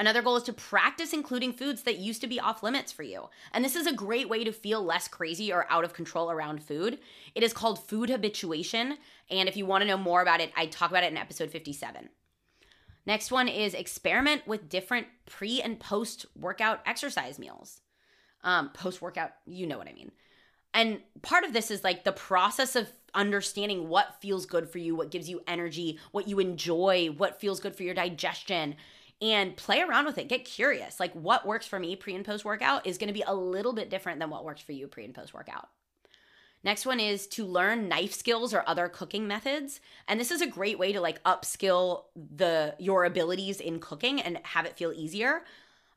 Another 0.00 0.22
goal 0.22 0.36
is 0.36 0.44
to 0.44 0.54
practice 0.54 1.12
including 1.12 1.52
foods 1.52 1.82
that 1.82 1.98
used 1.98 2.22
to 2.22 2.26
be 2.26 2.40
off 2.40 2.62
limits 2.62 2.90
for 2.90 3.02
you. 3.02 3.28
And 3.52 3.62
this 3.62 3.76
is 3.76 3.86
a 3.86 3.92
great 3.92 4.30
way 4.30 4.44
to 4.44 4.50
feel 4.50 4.82
less 4.82 5.06
crazy 5.08 5.52
or 5.52 5.66
out 5.68 5.84
of 5.84 5.92
control 5.92 6.30
around 6.30 6.62
food. 6.62 6.98
It 7.34 7.42
is 7.42 7.52
called 7.52 7.84
food 7.84 8.08
habituation. 8.08 8.96
And 9.28 9.46
if 9.46 9.58
you 9.58 9.66
want 9.66 9.82
to 9.82 9.86
know 9.86 9.98
more 9.98 10.22
about 10.22 10.40
it, 10.40 10.52
I 10.56 10.64
talk 10.64 10.88
about 10.88 11.04
it 11.04 11.12
in 11.12 11.18
episode 11.18 11.50
57. 11.50 12.08
Next 13.04 13.30
one 13.30 13.46
is 13.46 13.74
experiment 13.74 14.46
with 14.46 14.70
different 14.70 15.06
pre 15.26 15.60
and 15.60 15.78
post 15.78 16.24
workout 16.34 16.80
exercise 16.86 17.38
meals. 17.38 17.82
Um, 18.42 18.70
post 18.70 19.02
workout, 19.02 19.32
you 19.44 19.66
know 19.66 19.76
what 19.76 19.88
I 19.88 19.92
mean. 19.92 20.12
And 20.72 21.00
part 21.20 21.44
of 21.44 21.52
this 21.52 21.70
is 21.70 21.84
like 21.84 22.04
the 22.04 22.12
process 22.12 22.74
of 22.74 22.90
understanding 23.12 23.90
what 23.90 24.18
feels 24.22 24.46
good 24.46 24.70
for 24.70 24.78
you, 24.78 24.96
what 24.96 25.10
gives 25.10 25.28
you 25.28 25.42
energy, 25.46 25.98
what 26.12 26.26
you 26.26 26.38
enjoy, 26.38 27.08
what 27.18 27.38
feels 27.38 27.60
good 27.60 27.76
for 27.76 27.82
your 27.82 27.92
digestion 27.92 28.76
and 29.20 29.56
play 29.56 29.80
around 29.80 30.06
with 30.06 30.18
it. 30.18 30.28
Get 30.28 30.44
curious. 30.44 30.98
Like 30.98 31.12
what 31.12 31.46
works 31.46 31.66
for 31.66 31.78
me 31.78 31.96
pre 31.96 32.14
and 32.14 32.24
post 32.24 32.44
workout 32.44 32.86
is 32.86 32.98
going 32.98 33.08
to 33.08 33.14
be 33.14 33.24
a 33.26 33.34
little 33.34 33.72
bit 33.72 33.90
different 33.90 34.18
than 34.18 34.30
what 34.30 34.44
works 34.44 34.62
for 34.62 34.72
you 34.72 34.86
pre 34.86 35.04
and 35.04 35.14
post 35.14 35.34
workout. 35.34 35.68
Next 36.62 36.84
one 36.84 37.00
is 37.00 37.26
to 37.28 37.46
learn 37.46 37.88
knife 37.88 38.12
skills 38.12 38.52
or 38.52 38.62
other 38.66 38.88
cooking 38.88 39.26
methods. 39.26 39.80
And 40.06 40.20
this 40.20 40.30
is 40.30 40.42
a 40.42 40.46
great 40.46 40.78
way 40.78 40.92
to 40.92 41.00
like 41.00 41.22
upskill 41.24 42.04
the 42.14 42.74
your 42.78 43.04
abilities 43.04 43.60
in 43.60 43.80
cooking 43.80 44.20
and 44.20 44.38
have 44.42 44.66
it 44.66 44.76
feel 44.76 44.92
easier. 44.92 45.42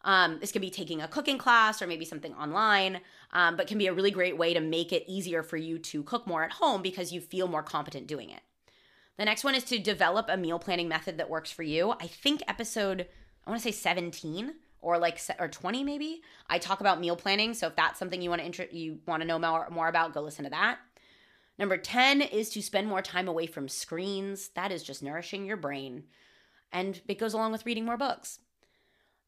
Um, 0.06 0.40
this 0.40 0.52
could 0.52 0.62
be 0.62 0.70
taking 0.70 1.02
a 1.02 1.08
cooking 1.08 1.38
class 1.38 1.82
or 1.82 1.88
maybe 1.88 2.04
something 2.04 2.34
online, 2.34 3.00
um, 3.32 3.56
but 3.56 3.68
can 3.68 3.78
be 3.78 3.88
a 3.88 3.94
really 3.94 4.12
great 4.12 4.38
way 4.38 4.54
to 4.54 4.60
make 4.60 4.92
it 4.92 5.06
easier 5.08 5.44
for 5.44 5.56
you 5.56 5.80
to 5.80 6.04
cook 6.04 6.28
more 6.28 6.44
at 6.44 6.52
home 6.52 6.82
because 6.82 7.14
you 7.14 7.22
feel 7.22 7.48
more 7.48 7.64
competent 7.64 8.08
doing 8.08 8.30
it. 8.30 8.42
The 9.18 9.26
next 9.26 9.44
one 9.44 9.56
is 9.56 9.64
to 9.66 9.80
develop 9.80 10.28
a 10.30 10.38
meal 10.38 10.60
planning 10.60 10.88
method 10.88 11.18
that 11.18 11.30
works 11.30 11.52
for 11.52 11.64
you. 11.64 11.92
I 11.92 12.08
think 12.08 12.42
episode, 12.48 13.08
I 13.46 13.50
want 13.50 13.62
to 13.62 13.68
say 13.72 13.72
17 13.72 14.54
or 14.82 14.98
like 14.98 15.20
or 15.40 15.48
20 15.48 15.84
maybe. 15.84 16.22
I 16.50 16.58
talk 16.58 16.80
about 16.80 17.00
meal 17.00 17.16
planning, 17.16 17.54
so 17.54 17.68
if 17.68 17.76
that's 17.76 18.00
something 18.00 18.22
you 18.22 18.30
want 18.30 18.42
to 18.42 18.46
inter- 18.46 18.68
you 18.72 19.00
want 19.08 19.22
to 19.22 19.28
know 19.28 19.40
more, 19.40 19.68
more 19.70 19.88
about, 19.88 20.14
go 20.14 20.22
listen 20.22 20.46
to 20.46 20.50
that. 20.50 20.80
Number 21.60 21.78
10 21.78 22.22
is 22.22 22.50
to 22.52 22.62
spend 22.62 22.88
more 22.88 23.02
time 23.02 23.28
away 23.28 23.46
from 23.46 23.70
screens. 23.70 24.50
That 24.56 24.72
is 24.72 24.84
just 24.84 25.04
nourishing 25.04 25.46
your 25.46 25.58
brain. 25.58 26.06
And 26.72 27.00
it 27.08 27.20
goes 27.20 27.34
along 27.34 27.52
with 27.52 27.66
reading 27.66 27.86
more 27.86 27.98
books. 27.98 28.40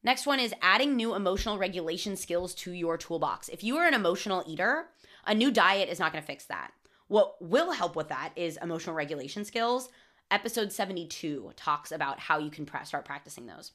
Next 0.02 0.26
one 0.26 0.40
is 0.40 0.54
adding 0.60 0.96
new 0.96 1.14
emotional 1.14 1.58
regulation 1.58 2.16
skills 2.16 2.54
to 2.56 2.72
your 2.72 2.96
toolbox. 2.96 3.48
If 3.48 3.62
you 3.62 3.76
are 3.76 3.86
an 3.86 3.94
emotional 3.94 4.44
eater, 4.46 4.88
a 5.24 5.34
new 5.34 5.50
diet 5.50 5.88
is 5.88 5.98
not 5.98 6.12
going 6.12 6.22
to 6.22 6.26
fix 6.26 6.44
that. 6.46 6.72
What 7.08 7.40
will 7.40 7.72
help 7.72 7.96
with 7.96 8.08
that 8.08 8.32
is 8.36 8.58
emotional 8.60 8.96
regulation 8.96 9.44
skills. 9.44 9.88
Episode 10.30 10.72
72 10.72 11.52
talks 11.56 11.92
about 11.92 12.18
how 12.18 12.38
you 12.38 12.50
can 12.50 12.68
start 12.84 13.04
practicing 13.04 13.46
those. 13.46 13.72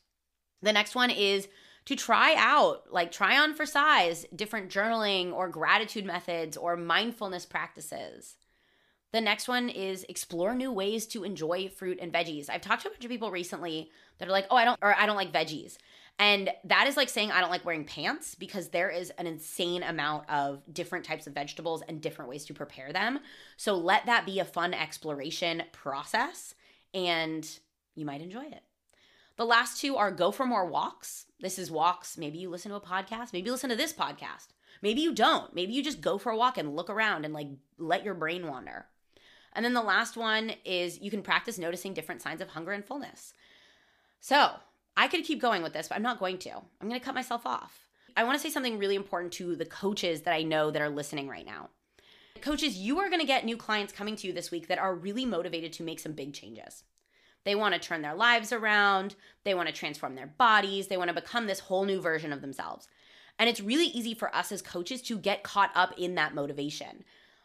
The 0.62 0.74
next 0.74 0.96
one 0.96 1.10
is 1.10 1.48
to 1.86 1.96
try 1.96 2.36
out, 2.38 2.91
like 2.91 3.12
try 3.12 3.39
on 3.39 3.56
for 3.56 3.65
size, 3.65 4.26
different 4.36 4.70
journaling 4.70 5.34
or 5.34 5.50
gratitude 5.50 6.06
methods 6.06 6.58
or 6.58 6.76
mindfulness 6.76 7.46
practices. 7.46 8.36
The 9.12 9.22
next 9.22 9.48
one 9.48 9.70
is 9.70 10.06
explore 10.08 10.54
new 10.54 10.72
ways 10.72 11.06
to 11.08 11.24
enjoy 11.24 11.70
fruit 11.70 12.00
and 12.02 12.13
veggies. 12.13 12.50
I've 12.50 12.62
talked 12.62 12.84
to 12.84 12.89
a 12.89 12.91
bunch 12.91 13.04
of 13.04 13.12
people 13.12 13.32
recently 13.32 13.91
that 14.20 14.28
are 14.28 14.32
like, 14.32 14.48
"Oh, 14.50 14.56
I 14.56 14.65
don't 14.65 14.80
or 14.82 14.96
I 14.96 15.06
don't 15.06 15.17
like 15.17 15.34
veggies." 15.34 15.78
And 16.21 16.51
that 16.65 16.86
is 16.86 16.97
like 16.97 17.10
saying 17.10 17.31
I 17.31 17.41
don't 17.41 17.49
like 17.49 17.65
wearing 17.65 17.84
pants 17.84 18.36
because 18.36 18.69
there 18.69 18.91
is 18.91 19.10
an 19.17 19.25
insane 19.25 19.81
amount 19.81 20.29
of 20.29 20.62
different 20.71 21.03
types 21.03 21.25
of 21.25 21.34
vegetables 21.34 21.81
and 21.81 21.99
different 21.99 22.29
ways 22.29 22.45
to 22.45 22.53
prepare 22.53 22.93
them. 22.93 23.21
So 23.57 23.73
let 23.73 24.05
that 24.05 24.27
be 24.27 24.38
a 24.38 24.45
fun 24.45 24.75
exploration 24.75 25.63
process 25.71 26.53
and 26.93 27.49
you 27.95 28.05
might 28.05 28.21
enjoy 28.21 28.43
it. 28.43 28.62
The 29.38 29.45
last 29.45 29.81
two 29.81 29.97
are 29.97 30.12
go 30.12 30.29
for 30.29 30.45
more 30.45 30.67
walks. 30.67 31.25
This 31.39 31.57
is 31.57 31.71
walks. 31.71 32.19
Maybe 32.19 32.38
you 32.38 32.51
listen 32.51 32.69
to 32.69 32.77
a 32.77 32.81
podcast, 32.81 33.34
maybe 33.34 33.49
listen 33.49 33.71
to 33.71 33.75
this 33.75 33.91
podcast. 33.91 34.49
Maybe 34.84 35.01
you 35.01 35.15
don't. 35.15 35.55
Maybe 35.55 35.73
you 35.73 35.84
just 35.84 36.01
go 36.01 36.19
for 36.19 36.31
a 36.31 36.38
walk 36.38 36.60
and 36.60 36.75
look 36.75 36.91
around 36.91 37.25
and 37.25 37.34
like 37.34 37.47
let 37.79 38.05
your 38.05 38.13
brain 38.13 38.45
wander. 38.45 38.86
And 39.53 39.65
then 39.65 39.73
the 39.73 39.81
last 39.81 40.15
one 40.15 40.51
is 40.65 41.01
you 41.01 41.10
can 41.10 41.23
practice 41.23 41.57
noticing 41.57 41.95
different 41.95 42.21
signs 42.21 42.41
of 42.41 42.49
hunger 42.49 42.73
and 42.73 42.86
fullness. 42.86 43.34
So, 44.19 44.57
I 44.97 45.08
could 45.08 45.23
keep 45.23 45.41
going 45.41 45.63
with 45.63 45.73
this, 45.73 45.88
but 45.88 45.95
I'm 45.95 46.04
not 46.04 46.19
going 46.19 46.38
to. 46.39 46.51
I'm 46.51 46.88
going 46.88 46.99
to 46.99 47.06
cut 47.06 47.15
myself 47.15 47.45
off. 47.45 47.88
I 48.15 48.23
want 48.23 48.38
to 48.38 48.41
say 48.41 48.51
something 48.51 48.77
really 48.77 48.95
important 48.95 49.34
to 49.34 49.56
the 49.56 49.65
coaches 49.65 50.21
that 50.21 50.34
I 50.34 50.43
know 50.43 50.69
that 50.71 50.82
are 50.82 50.89
listening 50.89 51.27
right 51.27 51.45
now. 51.45 51.69
Coaches, 52.41 52.77
you 52.77 52.99
are 52.99 53.10
going 53.10 53.21
to 53.21 53.27
get 53.27 53.45
new 53.45 53.56
clients 53.56 53.93
coming 53.93 54.15
to 54.17 54.27
you 54.27 54.34
this 54.34 54.51
week 54.51 54.67
that 54.67 54.80
are 54.80 54.95
really 54.95 55.25
motivated 55.25 55.71
to 55.73 55.84
make 55.84 55.99
some 55.99 56.12
big 56.13 56.34
changes. 56.34 56.84
They 57.43 57.56
want 57.56 57.73
to 57.73 57.80
turn 57.80 58.01
their 58.01 58.13
lives 58.13 58.51
around, 58.51 59.15
they 59.43 59.54
want 59.56 59.67
to 59.67 59.73
transform 59.73 60.15
their 60.15 60.27
bodies, 60.27 60.88
they 60.88 60.97
want 60.97 61.08
to 61.08 61.13
become 61.13 61.47
this 61.47 61.60
whole 61.60 61.86
new 61.86 62.01
version 62.01 62.34
of 62.34 62.41
themselves. 62.41 62.88
And 63.39 63.49
it's 63.49 63.62
really 63.62 63.86
easy 63.86 64.13
for 64.13 64.34
us 64.36 64.51
as 64.51 64.62
coaches 64.62 65.01
to 65.04 65.17
get 65.17 65.43
caught 65.43 65.71
up 65.73 65.93
in 65.97 66.15
that 66.15 66.36
motivation. 66.36 67.04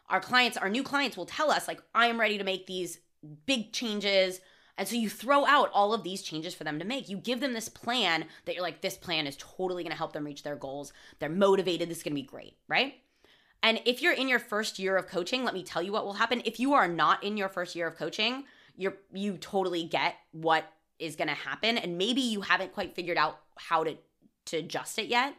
Our 0.09 0.21
clients, 0.21 0.57
our 0.59 0.69
new 0.69 0.83
clients 0.83 1.17
will 1.17 1.27
tell 1.27 1.51
us, 1.51 1.67
like, 1.67 1.81
I 1.95 2.07
am 2.07 2.21
ready 2.21 2.39
to 2.39 2.45
make 2.45 2.67
these 2.67 3.01
big 3.47 3.73
changes. 3.73 4.41
And 4.79 4.87
so 4.87 4.95
you 4.95 5.09
throw 5.09 5.47
out 5.47 5.71
all 5.73 5.95
of 5.95 6.03
these 6.03 6.23
changes 6.23 6.55
for 6.55 6.65
them 6.65 6.79
to 6.79 6.85
make. 6.85 7.09
You 7.09 7.17
give 7.17 7.41
them 7.41 7.55
this 7.55 7.69
plan 7.69 8.27
that 8.45 8.55
you're 8.55 8.63
like, 8.63 8.83
this 8.83 8.97
plan 8.97 9.27
is 9.27 9.37
totally 9.39 9.85
to 9.85 9.99
help 9.99 10.13
them 10.13 10.25
reach 10.25 10.43
their 10.43 10.57
goals. 10.57 10.93
They're 11.19 11.29
motivated. 11.29 11.89
This 11.89 11.99
is 11.99 12.05
to 12.05 12.11
be 12.11 12.23
great, 12.23 12.57
right? 12.69 12.95
And 13.63 13.81
if 13.87 14.03
you're 14.03 14.13
in 14.13 14.29
your 14.29 14.39
first 14.39 14.79
year 14.79 14.97
of 14.97 15.09
coaching, 15.09 15.45
let 15.45 15.55
me 15.55 15.63
tell 15.63 15.83
you 15.83 15.93
what 15.93 16.05
will 16.05 16.15
happen. 16.15 16.43
If 16.45 16.61
you 16.61 16.75
are 16.75 16.89
not 16.89 17.25
in 17.25 17.37
your 17.37 17.49
first 17.49 17.75
year 17.75 17.87
of 17.87 17.97
coaching, 17.97 18.45
you're 18.77 18.97
you 19.13 19.39
totally 19.39 19.85
get 19.85 20.17
what 20.33 20.71
is 20.99 21.17
going 21.17 21.29
to 21.29 21.35
happen 21.35 21.79
and 21.79 21.97
maybe 21.97 22.21
you 22.21 22.43
haven't 22.43 22.73
quite 22.73 22.95
figured 22.95 23.17
out 23.17 23.39
how 23.57 23.85
to 23.85 23.97
to 24.47 24.59
adjust 24.59 24.99
it 24.99 25.07
yet. 25.07 25.35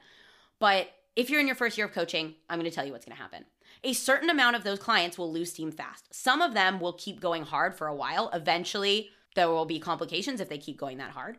But 0.60 0.90
if 1.16 1.30
you're 1.30 1.40
in 1.40 1.48
your 1.48 1.56
first 1.56 1.78
year 1.78 1.86
of 1.86 1.94
coaching, 1.94 2.34
I'm 2.50 2.60
going 2.60 2.70
to 2.70 2.76
tell 2.76 2.86
you 2.86 2.92
what's 2.92 3.06
going 3.06 3.16
to 3.16 3.22
happen 3.22 3.46
a 3.84 3.94
certain 3.94 4.30
amount 4.30 4.56
of 4.56 4.64
those 4.64 4.80
clients 4.80 5.18
will 5.18 5.32
lose 5.32 5.52
steam 5.52 5.72
fast. 5.72 6.14
Some 6.14 6.42
of 6.42 6.54
them 6.54 6.80
will 6.80 6.94
keep 6.94 7.20
going 7.20 7.44
hard 7.44 7.76
for 7.76 7.88
a 7.88 7.96
while. 7.96 8.30
Eventually, 8.34 9.10
there 9.38 9.50
will 9.50 9.66
be 9.66 9.80
complications 9.80 10.42
if 10.42 10.50
they 10.50 10.58
keep 10.58 10.78
going 10.78 10.98
that 10.98 11.12
hard. 11.12 11.38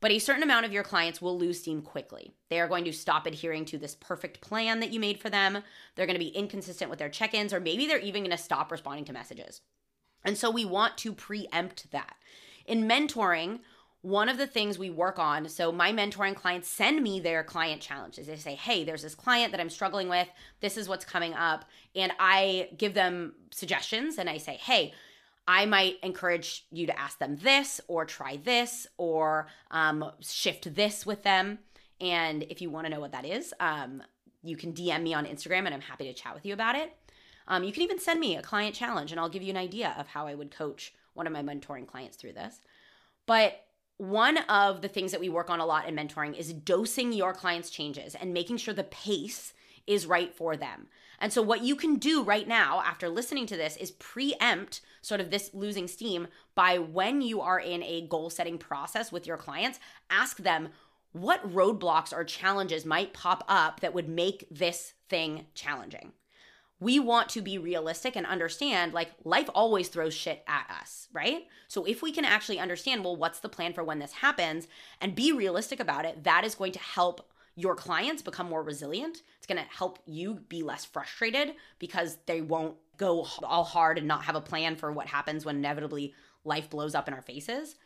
But 0.00 0.10
a 0.10 0.18
certain 0.18 0.42
amount 0.42 0.66
of 0.66 0.72
your 0.72 0.82
clients 0.82 1.22
will 1.22 1.38
lose 1.38 1.60
steam 1.60 1.82
quickly. 1.82 2.32
They 2.48 2.60
are 2.60 2.68
going 2.68 2.84
to 2.84 2.92
stop 2.92 3.26
adhering 3.26 3.66
to 3.66 3.78
this 3.78 3.94
perfect 3.94 4.40
plan 4.40 4.80
that 4.80 4.92
you 4.92 4.98
made 4.98 5.20
for 5.20 5.30
them. 5.30 5.62
They're 5.94 6.06
going 6.06 6.18
to 6.18 6.24
be 6.24 6.28
inconsistent 6.28 6.90
with 6.90 6.98
their 6.98 7.08
check 7.08 7.34
ins, 7.34 7.52
or 7.52 7.60
maybe 7.60 7.86
they're 7.86 7.98
even 7.98 8.22
going 8.22 8.36
to 8.36 8.42
stop 8.42 8.72
responding 8.72 9.04
to 9.04 9.12
messages. 9.12 9.60
And 10.24 10.36
so 10.36 10.50
we 10.50 10.64
want 10.64 10.96
to 10.98 11.12
preempt 11.12 11.90
that. 11.92 12.16
In 12.66 12.88
mentoring, 12.88 13.60
one 14.06 14.28
of 14.28 14.38
the 14.38 14.46
things 14.46 14.78
we 14.78 14.88
work 14.88 15.18
on 15.18 15.48
so 15.48 15.72
my 15.72 15.92
mentoring 15.92 16.36
clients 16.36 16.68
send 16.68 17.02
me 17.02 17.18
their 17.18 17.42
client 17.42 17.82
challenges 17.82 18.28
they 18.28 18.36
say 18.36 18.54
hey 18.54 18.84
there's 18.84 19.02
this 19.02 19.16
client 19.16 19.50
that 19.50 19.60
i'm 19.60 19.70
struggling 19.70 20.08
with 20.08 20.28
this 20.60 20.76
is 20.76 20.88
what's 20.88 21.04
coming 21.04 21.34
up 21.34 21.64
and 21.96 22.12
i 22.20 22.68
give 22.78 22.94
them 22.94 23.34
suggestions 23.50 24.16
and 24.16 24.30
i 24.30 24.38
say 24.38 24.54
hey 24.62 24.92
i 25.46 25.66
might 25.66 25.96
encourage 26.02 26.66
you 26.70 26.86
to 26.86 26.98
ask 26.98 27.18
them 27.18 27.36
this 27.36 27.80
or 27.88 28.04
try 28.04 28.36
this 28.38 28.86
or 28.96 29.48
um, 29.70 30.10
shift 30.20 30.74
this 30.74 31.06
with 31.06 31.22
them. 31.22 31.58
And 31.98 32.42
if 32.50 32.60
you 32.60 32.68
want 32.68 32.86
to 32.86 32.90
know 32.90 33.00
what 33.00 33.12
that 33.12 33.24
is 33.24 33.54
um, 33.60 34.02
you 34.42 34.56
can 34.56 34.72
dm 34.72 35.02
me 35.02 35.14
on 35.14 35.24
instagram 35.26 35.64
and 35.66 35.74
i'm 35.74 35.80
happy 35.80 36.04
to 36.04 36.14
chat 36.14 36.34
with 36.34 36.46
you 36.46 36.54
about 36.54 36.76
it. 36.76 36.92
Um, 37.48 37.62
you 37.62 37.72
can 37.72 37.82
even 37.82 38.00
send 38.00 38.18
me 38.18 38.36
a 38.36 38.42
client 38.42 38.74
challenge 38.74 39.12
and 39.12 39.20
i'll 39.20 39.28
give 39.28 39.42
you 39.42 39.50
an 39.50 39.56
idea 39.56 39.94
of 39.98 40.08
how 40.08 40.26
i 40.26 40.34
would 40.34 40.50
coach 40.50 40.92
one 41.14 41.26
of 41.26 41.32
my 41.32 41.42
mentoring 41.42 41.86
clients 41.86 42.16
through 42.16 42.34
this. 42.34 42.60
But 43.26 43.66
one 43.98 44.38
of 44.38 44.82
the 44.82 44.88
things 44.88 45.10
that 45.12 45.20
we 45.20 45.28
work 45.28 45.50
on 45.50 45.60
a 45.60 45.66
lot 45.66 45.88
in 45.88 45.96
mentoring 45.96 46.36
is 46.36 46.52
dosing 46.52 47.12
your 47.12 47.32
clients' 47.32 47.70
changes 47.70 48.14
and 48.14 48.32
making 48.32 48.58
sure 48.58 48.74
the 48.74 48.84
pace 48.84 49.54
is 49.86 50.06
right 50.06 50.34
for 50.34 50.56
them. 50.56 50.88
And 51.18 51.32
so, 51.32 51.40
what 51.40 51.62
you 51.62 51.76
can 51.76 51.96
do 51.96 52.22
right 52.22 52.46
now 52.46 52.82
after 52.84 53.08
listening 53.08 53.46
to 53.46 53.56
this 53.56 53.76
is 53.76 53.90
preempt 53.92 54.80
sort 55.00 55.20
of 55.20 55.30
this 55.30 55.50
losing 55.54 55.88
steam 55.88 56.28
by 56.54 56.78
when 56.78 57.22
you 57.22 57.40
are 57.40 57.58
in 57.58 57.82
a 57.82 58.06
goal 58.06 58.30
setting 58.30 58.58
process 58.58 59.10
with 59.10 59.26
your 59.26 59.36
clients, 59.36 59.80
ask 60.10 60.38
them 60.38 60.68
what 61.12 61.50
roadblocks 61.50 62.12
or 62.12 62.24
challenges 62.24 62.84
might 62.84 63.14
pop 63.14 63.44
up 63.48 63.80
that 63.80 63.94
would 63.94 64.08
make 64.08 64.46
this 64.50 64.92
thing 65.08 65.46
challenging 65.54 66.12
we 66.78 66.98
want 66.98 67.28
to 67.30 67.40
be 67.40 67.58
realistic 67.58 68.16
and 68.16 68.26
understand 68.26 68.92
like 68.92 69.10
life 69.24 69.48
always 69.54 69.88
throws 69.88 70.14
shit 70.14 70.44
at 70.46 70.70
us, 70.80 71.08
right? 71.12 71.46
So 71.68 71.84
if 71.84 72.02
we 72.02 72.12
can 72.12 72.24
actually 72.24 72.58
understand, 72.58 73.02
well, 73.02 73.16
what's 73.16 73.40
the 73.40 73.48
plan 73.48 73.72
for 73.72 73.82
when 73.82 73.98
this 73.98 74.12
happens 74.12 74.68
and 75.00 75.14
be 75.14 75.32
realistic 75.32 75.80
about 75.80 76.04
it, 76.04 76.24
that 76.24 76.44
is 76.44 76.54
going 76.54 76.72
to 76.72 76.78
help 76.78 77.30
your 77.54 77.74
clients 77.74 78.20
become 78.20 78.50
more 78.50 78.62
resilient. 78.62 79.22
It's 79.46 79.54
going 79.54 79.64
to 79.64 79.76
help 79.76 80.00
you 80.06 80.40
be 80.48 80.64
less 80.64 80.84
frustrated 80.84 81.54
because 81.78 82.18
they 82.26 82.40
won't 82.40 82.74
go 82.96 83.26
all 83.44 83.62
hard 83.62 83.96
and 83.96 84.08
not 84.08 84.24
have 84.24 84.34
a 84.34 84.40
plan 84.40 84.74
for 84.74 84.90
what 84.90 85.06
happens 85.06 85.44
when 85.44 85.56
inevitably 85.56 86.14
life 86.44 86.68
blows 86.68 86.96
up 86.96 87.06
in 87.06 87.14
our 87.14 87.22
faces. 87.22 87.76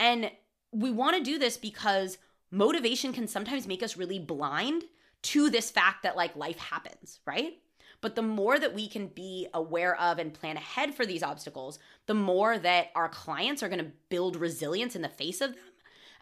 And 0.00 0.32
we 0.72 0.90
want 0.90 1.16
to 1.16 1.22
do 1.22 1.38
this 1.38 1.56
because 1.56 2.18
motivation 2.50 3.12
can 3.12 3.28
sometimes 3.28 3.68
make 3.68 3.84
us 3.84 3.96
really 3.96 4.18
blind 4.18 4.82
to 5.22 5.48
this 5.48 5.70
fact 5.70 6.02
that 6.02 6.16
like 6.16 6.34
life 6.34 6.58
happens, 6.58 7.20
right? 7.24 7.58
But 8.00 8.16
the 8.16 8.22
more 8.22 8.58
that 8.58 8.74
we 8.74 8.88
can 8.88 9.08
be 9.08 9.46
aware 9.54 9.94
of 10.00 10.18
and 10.18 10.34
plan 10.34 10.56
ahead 10.56 10.94
for 10.94 11.06
these 11.06 11.22
obstacles, 11.22 11.78
the 12.06 12.14
more 12.14 12.58
that 12.58 12.88
our 12.96 13.08
clients 13.08 13.62
are 13.62 13.68
going 13.68 13.84
to 13.84 13.92
build 14.08 14.34
resilience 14.34 14.96
in 14.96 15.02
the 15.02 15.08
face 15.08 15.40
of 15.40 15.50
them. 15.50 15.60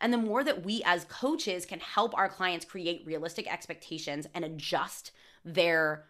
And 0.01 0.13
the 0.13 0.19
more 0.19 0.45
that 0.45 0.65
we 0.65 0.83
as 0.85 1.05
coaches 1.05 1.67
can 1.67 1.81
help 1.81 2.17
our 2.17 2.29
clients 2.29 2.65
create 2.65 3.07
realistic 3.07 3.53
expectations 3.53 4.27
and 4.35 4.45
adjust 4.45 5.13
their 5.45 6.05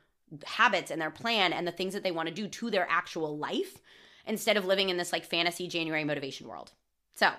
habits 0.44 0.90
and 0.90 1.00
their 1.00 1.10
plan 1.10 1.52
and 1.52 1.66
the 1.66 1.72
things 1.72 1.94
that 1.94 2.02
they 2.02 2.10
want 2.10 2.28
to 2.28 2.34
do 2.34 2.48
to 2.48 2.70
their 2.70 2.86
actual 2.90 3.38
life 3.38 3.78
instead 4.26 4.56
of 4.58 4.66
living 4.66 4.90
in 4.90 4.98
this 4.98 5.12
like 5.12 5.24
fantasy 5.24 5.66
January 5.68 6.04
motivation 6.04 6.48
world. 6.48 6.72
So, 7.14 7.30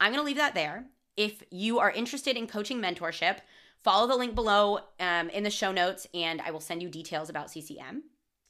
I'm 0.00 0.10
going 0.10 0.20
to 0.20 0.26
leave 0.26 0.36
that 0.36 0.54
there. 0.54 0.86
If 1.16 1.44
you 1.50 1.78
are 1.78 1.92
interested 1.92 2.36
in 2.36 2.48
coaching 2.48 2.80
mentorship, 2.80 3.38
Follow 3.84 4.06
the 4.06 4.16
link 4.16 4.34
below 4.34 4.78
um, 4.98 5.28
in 5.28 5.42
the 5.42 5.50
show 5.50 5.70
notes, 5.70 6.06
and 6.14 6.40
I 6.40 6.50
will 6.50 6.60
send 6.60 6.82
you 6.82 6.88
details 6.88 7.28
about 7.28 7.50
CCM. 7.50 8.04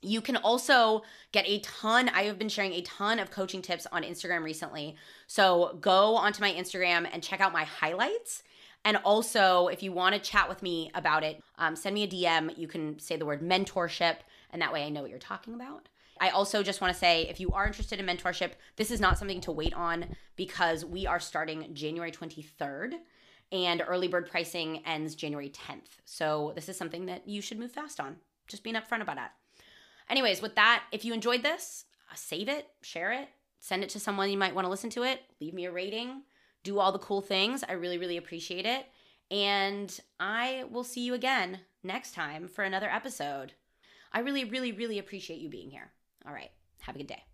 You 0.05 0.21
can 0.21 0.37
also 0.37 1.03
get 1.33 1.49
a 1.49 1.61
ton. 1.61 2.09
I 2.11 2.25
have 2.25 2.39
been 2.39 2.49
sharing 2.49 2.73
a 2.73 2.83
ton 2.83 3.19
of 3.19 3.31
coaching 3.31 3.63
tips 3.63 3.87
on 3.91 4.03
Instagram 4.03 4.45
recently. 4.45 4.97
So 5.27 5.79
go 5.81 6.17
onto 6.17 6.41
my 6.41 6.53
Instagram 6.53 7.09
and 7.13 7.23
check 7.23 7.41
out 7.41 7.53
my 7.53 7.65
highlights. 7.65 8.43
And 8.85 8.99
also, 8.99 9.69
if 9.69 9.83
you 9.83 9.93
want 9.93 10.15
to 10.15 10.21
chat 10.21 10.49
with 10.49 10.63
me 10.63 10.91
about 10.95 11.25
it, 11.25 11.43
um, 11.57 11.75
send 11.75 11.95
me 11.95 12.03
a 12.03 12.09
DM. 12.09 12.57
You 12.59 12.69
can 12.69 12.99
say 12.99 13.17
the 13.17 13.25
word 13.25 13.41
mentorship, 13.41 14.17
and 14.51 14.61
that 14.61 14.73
way 14.73 14.85
I 14.85 14.91
know 14.91 15.01
what 15.01 15.11
you're 15.11 15.19
talking 15.19 15.55
about. 15.55 15.89
I 16.21 16.29
also 16.29 16.63
just 16.63 16.81
want 16.81 16.93
to 16.93 16.99
say 16.99 17.27
if 17.29 17.41
you 17.41 17.51
are 17.53 17.67
interested 17.67 17.99
in 17.99 18.07
mentorship, 18.07 18.53
this 18.77 18.91
is 18.91 19.01
not 19.01 19.19
something 19.19 19.41
to 19.43 19.53
wait 19.53 19.75
on 19.75 20.05
because 20.37 20.85
we 20.85 21.07
are 21.07 21.19
starting 21.19 21.75
January 21.75 22.13
23rd 22.13 22.95
and 23.53 23.83
early 23.87 24.09
bird 24.09 24.31
pricing 24.31 24.83
ends 24.87 25.15
January 25.15 25.51
10th. 25.51 25.99
So 26.05 26.53
this 26.55 26.69
is 26.69 26.77
something 26.77 27.07
that 27.07 27.27
you 27.27 27.41
should 27.41 27.59
move 27.59 27.73
fast 27.73 28.01
on. 28.01 28.17
Just 28.47 28.63
being 28.63 28.77
upfront 28.77 29.01
about 29.01 29.17
that. 29.17 29.33
Anyways, 30.09 30.43
with 30.43 30.55
that, 30.57 30.85
if 30.93 31.05
you 31.05 31.13
enjoyed 31.15 31.43
this, 31.43 31.85
uh, 32.11 32.15
save 32.15 32.49
it, 32.49 32.67
share 32.83 33.13
it, 33.13 33.29
send 33.61 33.83
it 33.83 33.91
to 33.91 34.01
someone 34.01 34.31
you 34.31 34.39
might 34.39 34.55
want 34.55 34.67
to 34.67 34.71
listen 34.71 34.91
to 34.91 35.03
it, 35.03 35.21
leave 35.41 35.55
me 35.55 35.65
a 35.65 35.73
rating, 35.73 36.23
do 36.63 36.79
all 36.79 36.93
the 36.93 36.99
cool 36.99 37.21
things. 37.21 37.65
I 37.67 37.73
really, 37.73 37.99
really 37.99 38.17
appreciate 38.17 38.67
it. 38.67 38.87
And 39.31 39.99
I 40.21 40.65
will 40.71 40.85
see 40.85 41.01
you 41.05 41.15
again 41.15 41.61
next 41.83 42.15
time 42.15 42.49
for 42.49 42.65
another 42.65 42.89
episode. 42.91 43.53
I 44.13 44.21
really, 44.21 44.45
really, 44.45 44.73
really 44.73 44.99
appreciate 44.99 45.41
you 45.41 45.49
being 45.49 45.71
here. 45.71 45.91
All 46.27 46.33
right. 46.33 46.51
Have 46.81 46.95
a 46.95 46.99
good 46.99 47.09
day. 47.09 47.25